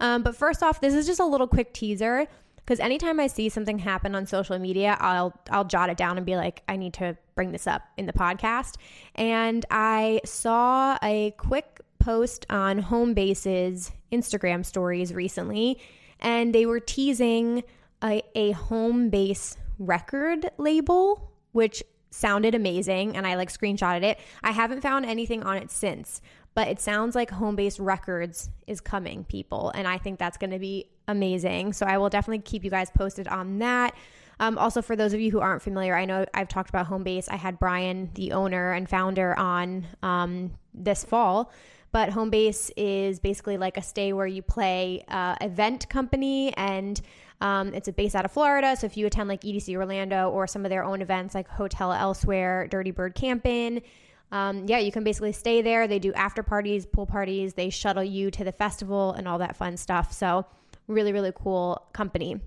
[0.00, 2.26] Um, but first off, this is just a little quick teaser
[2.56, 6.26] because anytime I see something happen on social media, I'll I'll jot it down and
[6.26, 8.74] be like, I need to bring this up in the podcast.
[9.14, 15.80] And I saw a quick post on Homebase's Instagram stories recently,
[16.18, 17.62] and they were teasing
[18.02, 24.18] a, a Homebase record label, which sounded amazing, and I like screenshotted it.
[24.42, 26.20] I haven't found anything on it since,
[26.54, 30.58] but it sounds like Homebase Records is coming, people, and I think that's going to
[30.58, 31.72] be amazing.
[31.72, 33.94] So I will definitely keep you guys posted on that.
[34.40, 37.28] Um, also, for those of you who aren't familiar, I know I've talked about Homebase.
[37.30, 41.52] I had Brian, the owner and founder, on um, this fall
[41.92, 47.00] but Homebase is basically like a stay where you play uh, event company and
[47.42, 48.76] um, it's a base out of Florida.
[48.76, 51.92] So if you attend like EDC Orlando or some of their own events like Hotel
[51.92, 53.82] Elsewhere, Dirty Bird Camping,
[54.30, 55.86] um, yeah, you can basically stay there.
[55.86, 57.52] They do after parties, pool parties.
[57.52, 60.12] They shuttle you to the festival and all that fun stuff.
[60.12, 60.46] So
[60.86, 62.40] really, really cool company.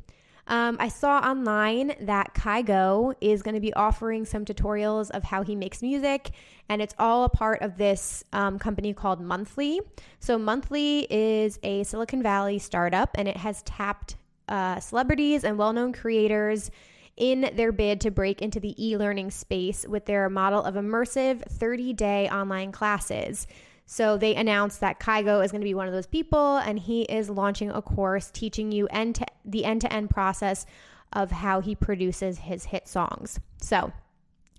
[0.47, 5.41] Um, I saw online that Kygo is going to be offering some tutorials of how
[5.41, 6.31] he makes music,
[6.69, 9.81] and it's all a part of this um, company called Monthly.
[10.19, 14.17] So, Monthly is a Silicon Valley startup, and it has tapped
[14.47, 16.69] uh, celebrities and well known creators
[17.17, 21.41] in their bid to break into the e learning space with their model of immersive
[21.49, 23.47] 30 day online classes.
[23.85, 27.03] So they announced that Kygo is going to be one of those people, and he
[27.03, 30.65] is launching a course teaching you end to the end to end process
[31.13, 33.39] of how he produces his hit songs.
[33.61, 33.91] So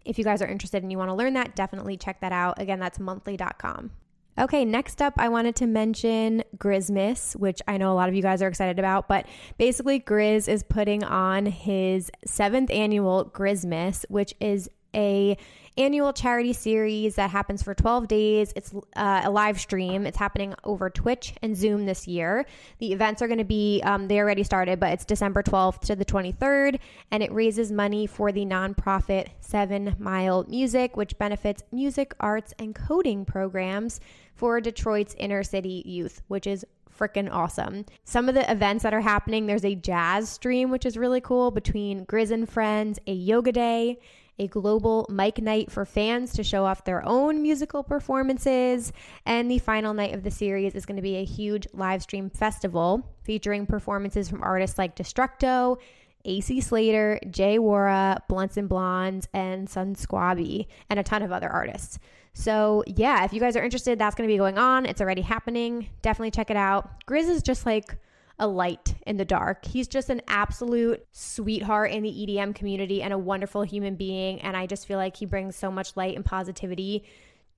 [0.05, 2.61] if you guys are interested and you want to learn that, definitely check that out.
[2.61, 3.91] Again, that's monthly.com.
[4.39, 8.21] Okay, next up, I wanted to mention Grizmas, which I know a lot of you
[8.21, 9.09] guys are excited about.
[9.09, 15.37] But basically, Grizz is putting on his seventh annual Grizmas, which is a
[15.79, 18.53] annual charity series that happens for 12 days.
[18.57, 20.07] It's uh, a live stream.
[20.07, 22.47] It's happening over Twitch and Zoom this year.
[22.79, 25.97] The events are going to be, um, they already started, but it's December 12th to
[25.97, 26.79] the 23rd,
[27.11, 32.75] and it raises money for the nonprofit Seven Mile Music, which benefits music, arts, and
[32.75, 34.01] coding programs
[34.35, 36.65] for Detroit's inner city youth, which is
[36.99, 37.85] freaking awesome.
[38.05, 41.51] Some of the events that are happening, there's a jazz stream, which is really cool
[41.51, 43.99] between Grizz and Friends, a yoga day,
[44.39, 48.93] a global mic night for fans to show off their own musical performances.
[49.25, 52.31] And the final night of the series is going to be a huge live stream
[52.31, 55.79] festival featuring performances from artists like Destructo,
[56.25, 57.59] AC Slater, J.
[57.59, 61.99] Worra, Blunts and Blondes, and Sunsquabi, and a ton of other artists.
[62.35, 64.85] So, yeah, if you guys are interested, that's going to be going on.
[64.85, 65.89] It's already happening.
[66.03, 67.07] Definitely check it out.
[67.07, 67.97] Grizz is just like
[68.39, 69.65] a light in the dark.
[69.65, 74.41] He's just an absolute sweetheart in the EDM community and a wonderful human being.
[74.41, 77.05] And I just feel like he brings so much light and positivity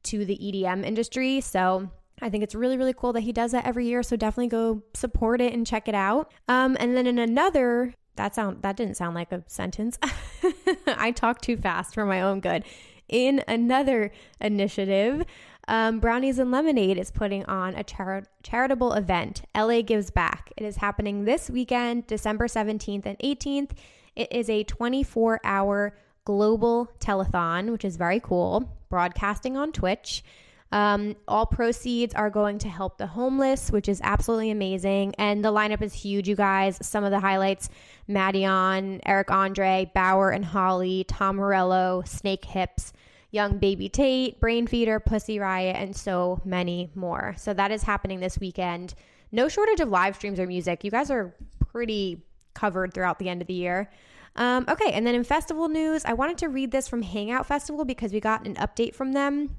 [0.05, 1.41] to the EDM industry.
[1.41, 4.03] So, I think it's really, really cool that he does that every year.
[4.03, 6.33] So definitely go support it and check it out.
[6.49, 9.99] Um, and then in another that sound that didn't sound like a sentence.
[10.87, 12.65] I talk too fast for my own good.
[13.09, 15.25] In another initiative,
[15.69, 19.43] um, Brownies and Lemonade is putting on a char- charitable event.
[19.55, 20.51] LA Gives Back.
[20.57, 23.71] It is happening this weekend, December 17th and 18th.
[24.17, 25.95] It is a 24 hour
[26.25, 30.25] global telethon, which is very cool, broadcasting on Twitch.
[30.73, 35.15] Um, all proceeds are going to help the homeless, which is absolutely amazing.
[35.19, 36.79] And the lineup is huge, you guys.
[36.83, 37.69] Some of the highlights
[38.09, 42.93] Madeon, Eric Andre, Baauer and Holly, Tom Morello, Snakehips,
[43.31, 47.35] Young Baby Tate, Brainfeeder, Pussy Riot, and so many more.
[47.39, 48.95] So that is happening this weekend.
[49.33, 50.85] No shortage of live streams or music.
[50.85, 51.35] You guys are
[51.71, 52.23] pretty
[52.55, 53.91] covered throughout the end of the year.
[54.37, 57.85] Um, okay, and then in festival news, I wanted to read this from Hangout Festival
[57.85, 59.57] because we got an update from them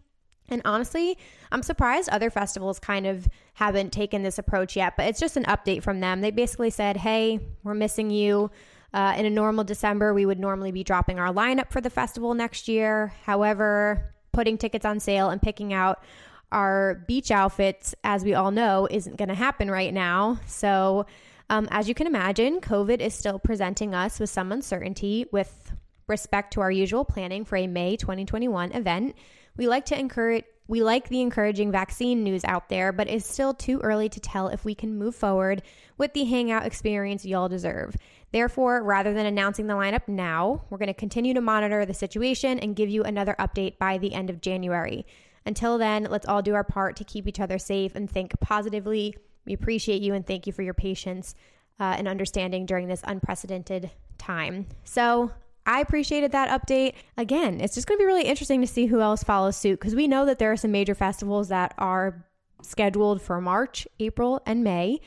[0.50, 1.18] and honestly,
[1.52, 5.46] I'm surprised other festivals kind of haven't taken this approach yet, but it's just an
[5.46, 6.22] update from them.
[6.22, 8.52] They basically said, hey, we're missing you.
[8.94, 12.34] Uh, in a normal December, we would normally be dropping our lineup for the festival
[12.34, 13.14] next year.
[13.24, 16.04] However, putting tickets on sale and picking out
[16.52, 20.40] our beach outfits, as we all know, isn't going to happen right now.
[20.48, 21.06] So,
[21.52, 25.74] um, as you can imagine, COVID is still presenting us with some uncertainty with
[26.08, 29.16] respect to our usual planning for a May 2021 event.
[29.58, 33.56] We like to encourage we like the encouraging vaccine news out there, but it's still
[33.56, 35.64] too early to tell if we can move forward
[35.98, 37.98] with the hangout experience y'all deserve.
[38.32, 42.60] Therefore, rather than announcing the lineup now, we're going to continue to monitor the situation
[42.60, 45.08] and give you another update by the end of January.
[45.44, 49.16] Until then, let's all do our part to keep each other safe and think positively.
[49.46, 51.34] We appreciate you and thank you for your patience
[51.80, 53.90] uh, and understanding during this unprecedented
[54.20, 54.68] time.
[54.84, 55.32] So,
[55.70, 56.96] I appreciated that update.
[57.16, 59.94] Again, it's just going to be really interesting to see who else follows suit because
[59.94, 62.26] we know that there are some major festivals that are
[62.64, 65.00] scheduled for March, April, and May.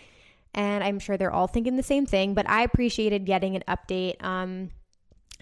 [0.54, 4.22] And I'm sure they're all thinking the same thing, but I appreciated getting an update.
[4.22, 4.70] Um,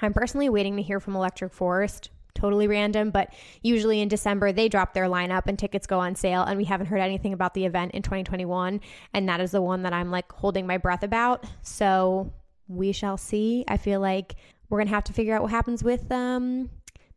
[0.00, 2.08] I'm personally waiting to hear from Electric Forest.
[2.34, 6.44] Totally random, but usually in December they drop their lineup and tickets go on sale,
[6.44, 8.80] and we haven't heard anything about the event in 2021.
[9.12, 11.44] And that is the one that I'm like holding my breath about.
[11.60, 12.32] So
[12.68, 13.64] we shall see.
[13.68, 14.36] I feel like
[14.70, 16.70] we're going to have to figure out what happens with um,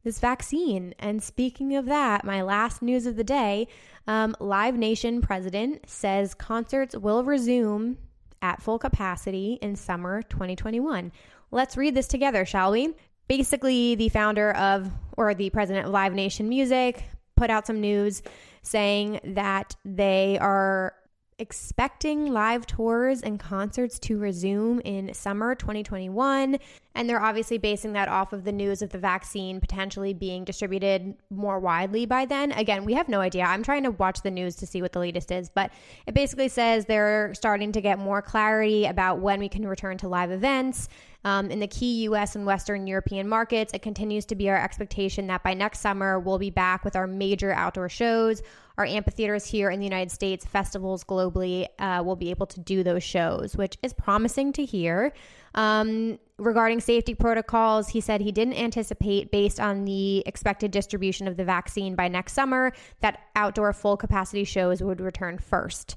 [0.03, 0.93] this vaccine.
[0.99, 3.67] And speaking of that, my last news of the day
[4.07, 7.97] um, Live Nation president says concerts will resume
[8.41, 11.11] at full capacity in summer 2021.
[11.51, 12.93] Let's read this together, shall we?
[13.29, 17.05] Basically, the founder of, or the president of Live Nation Music,
[17.37, 18.21] put out some news
[18.61, 20.93] saying that they are
[21.39, 26.57] expecting live tours and concerts to resume in summer 2021.
[26.95, 31.15] And they're obviously basing that off of the news of the vaccine potentially being distributed
[31.29, 32.51] more widely by then.
[32.51, 33.43] Again, we have no idea.
[33.43, 35.71] I'm trying to watch the news to see what the latest is, but
[36.05, 40.07] it basically says they're starting to get more clarity about when we can return to
[40.07, 40.87] live events.
[41.25, 45.27] Um, in the key US and Western European markets, it continues to be our expectation
[45.27, 48.41] that by next summer, we'll be back with our major outdoor shows.
[48.77, 52.83] Our amphitheaters here in the United States, festivals globally, uh, will be able to do
[52.83, 55.13] those shows, which is promising to hear.
[55.53, 61.37] Um, regarding safety protocols, he said he didn't anticipate, based on the expected distribution of
[61.37, 65.95] the vaccine by next summer, that outdoor full capacity shows would return first.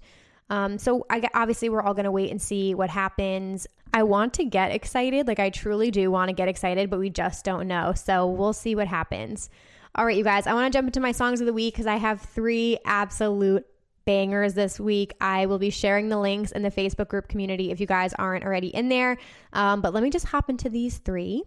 [0.50, 3.66] Um, so I, obviously, we're all going to wait and see what happens.
[3.94, 7.08] I want to get excited, like I truly do want to get excited, but we
[7.08, 7.94] just don't know.
[7.94, 9.48] So we'll see what happens.
[9.96, 11.86] All right, you guys, I want to jump into my songs of the week because
[11.86, 13.64] I have three absolute
[14.04, 15.14] bangers this week.
[15.22, 18.44] I will be sharing the links in the Facebook group community if you guys aren't
[18.44, 19.16] already in there.
[19.54, 21.44] Um, but let me just hop into these three.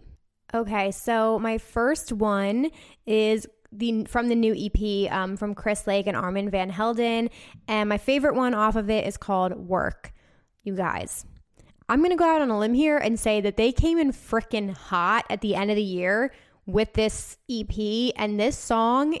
[0.52, 2.72] Okay, so my first one
[3.06, 7.30] is the from the new EP um, from Chris Lake and Armand Van Helden,
[7.68, 10.12] and my favorite one off of it is called Work.
[10.64, 11.24] You guys,
[11.88, 14.76] I'm gonna go out on a limb here and say that they came in freaking
[14.76, 16.32] hot at the end of the year
[16.72, 19.18] with this EP, and this song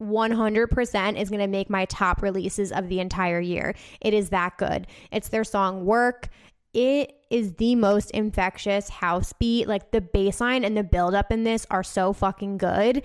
[0.00, 3.74] 100% is going to make my top releases of the entire year.
[4.00, 4.86] It is that good.
[5.10, 6.28] It's their song Work.
[6.74, 9.66] It is the most infectious house beat.
[9.66, 13.02] Like the bass line and the buildup in this are so fucking good.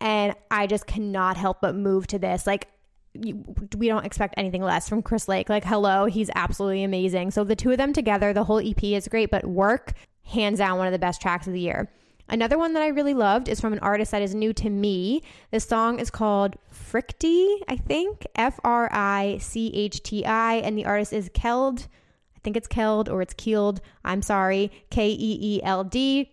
[0.00, 2.46] And I just cannot help but move to this.
[2.46, 2.68] Like,
[3.14, 3.44] you,
[3.76, 5.50] we don't expect anything less from Chris Lake.
[5.50, 7.30] Like, hello, he's absolutely amazing.
[7.30, 9.92] So the two of them together, the whole EP is great, but work,
[10.24, 11.90] hands down, one of the best tracks of the year.
[12.32, 15.22] Another one that I really loved is from an artist that is new to me.
[15.50, 20.78] This song is called Fricti, I think, F R I C H T I, and
[20.78, 21.88] the artist is Keld.
[22.34, 23.82] I think it's Keld or it's Keeled.
[24.02, 26.30] I'm sorry, K E E L D.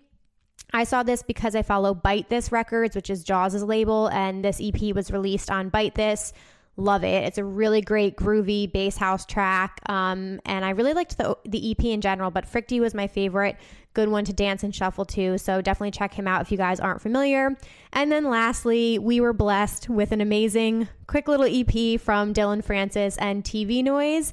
[0.72, 4.62] I saw this because I follow Bite This Records, which is Jauz' label, and this
[4.64, 6.32] EP was released on Bite This.
[6.80, 7.26] Love it.
[7.26, 9.82] It's a really great groovy bass house track.
[9.90, 13.58] Um, and I really liked the, the EP in general, but Fricti was my favorite.
[13.94, 15.38] Good one to dance and shuffle to.
[15.38, 17.58] So definitely check him out if you guys aren't familiar.
[17.92, 23.18] And then lastly, we were blessed with an amazing, quick little EP from Dillon Francis
[23.18, 24.32] and TV Noise.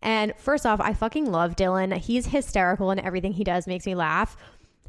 [0.00, 1.94] And first off, I fucking love Dylan.
[1.98, 4.36] He's hysterical and everything he does makes me laugh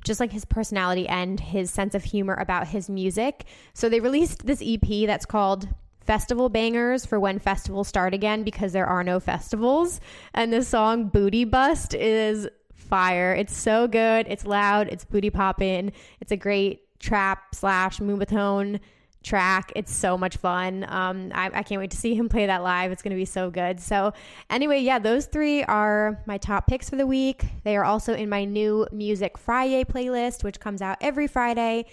[0.06, 3.45] just like his personality and his sense of humor about his music.
[3.74, 5.70] So they released this EP that's called
[6.06, 9.99] festival bangers for when festivals start again because there are no festivals.
[10.34, 13.34] And the song Booty Bust is fire.
[13.34, 14.28] It's so good.
[14.30, 14.88] It's loud.
[14.89, 15.93] It's booty popping.
[16.20, 18.80] It's a great trap slash moombahton
[19.24, 19.72] track.
[19.76, 20.86] It's so much fun.
[20.88, 22.91] Um, I, I, can't wait to see him play that live.
[22.91, 23.80] It's going to be so good.
[23.80, 24.14] So,
[24.49, 27.45] anyway, yeah, those three are my top picks for the week.
[27.64, 31.86] They are also in my new Music Friday playlist, which comes out every Friday.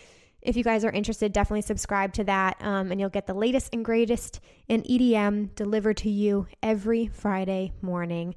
[0.43, 3.71] If you guys are interested, definitely subscribe to that, um, and you'll get the latest
[3.75, 8.35] and greatest in EDM delivered to you every Friday morning.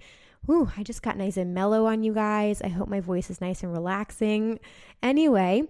[0.50, 2.62] Ooh, I just got nice and mellow on you guys.
[2.62, 4.60] I hope my voice is nice and relaxing.
[5.02, 5.64] Anyway,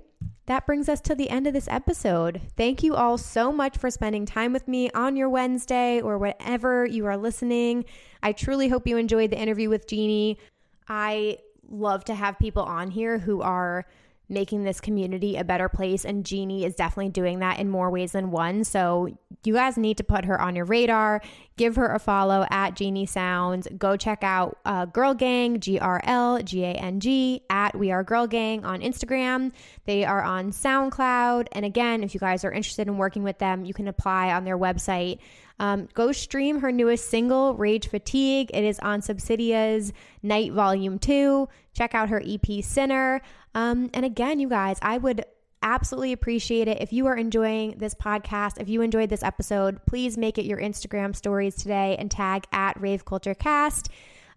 [0.48, 2.42] that brings us to the end of this episode.
[2.58, 6.88] Thank you all so much for spending time with me on your Wednesday or whatever
[6.88, 7.86] you are listening.
[8.24, 10.40] I truly hope you enjoyed the interview with Jeanie.
[10.88, 11.38] I
[11.70, 13.86] love to have people on here who are
[14.34, 16.06] making this community a better place.
[16.06, 18.64] And Jeanie is definitely doing that in more ways than one.
[18.64, 19.10] So
[19.44, 21.22] you guys need to put her on your radar.
[21.56, 23.68] Give her a follow at Jeanie Sounds.
[23.78, 27.92] Go check out uh, Grrl Gang, G R L G A N G, at We
[27.92, 29.52] Are Girl Gang on Instagram.
[29.86, 31.48] They are on SoundCloud.
[31.52, 34.46] And again, if you guys are interested in working with them, you can apply on
[34.46, 35.20] their website.
[35.60, 38.50] Um, go stream her newest single, Rage Fatigue.
[38.54, 41.48] It is on Subsidia's Night Volume 2.
[41.74, 43.22] Check out her EP, Sinner.
[43.56, 45.26] Um, and again, you guys, I would
[45.62, 46.82] absolutely appreciate it.
[46.82, 50.60] If you are enjoying this podcast, if you enjoyed this episode, please make it your
[50.60, 53.90] Instagram stories today and tag at Rave Culture Cast.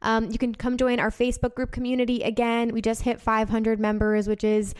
[0.03, 2.73] Um, you can come join our Facebook group community again.
[2.73, 4.75] We just hit 500 members, which is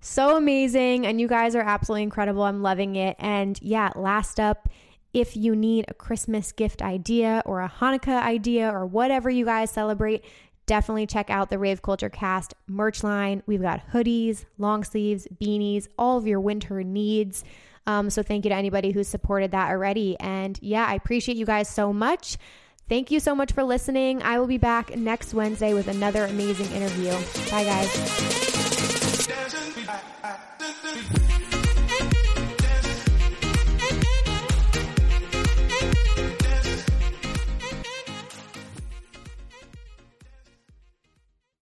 [0.00, 1.06] so amazing.
[1.06, 2.44] And you guys are absolutely incredible.
[2.44, 3.16] I'm loving it.
[3.18, 4.68] And yeah, last up,
[5.12, 9.70] if you need a Christmas gift idea or a Hanukkah idea or whatever you guys
[9.70, 10.24] celebrate,
[10.70, 13.42] definitely check out the Rave Culture Cast merch line.
[13.44, 17.42] We've got hoodies, long sleeves, beanies, all of your winter needs.
[17.88, 20.16] Um, so thank you to anybody who's supported that already.
[20.20, 22.36] And yeah, I appreciate you guys so much.
[22.88, 24.22] Thank you so much for listening.
[24.22, 27.14] I will be back next Wednesday with another amazing interview.
[27.50, 27.90] Bye, guys.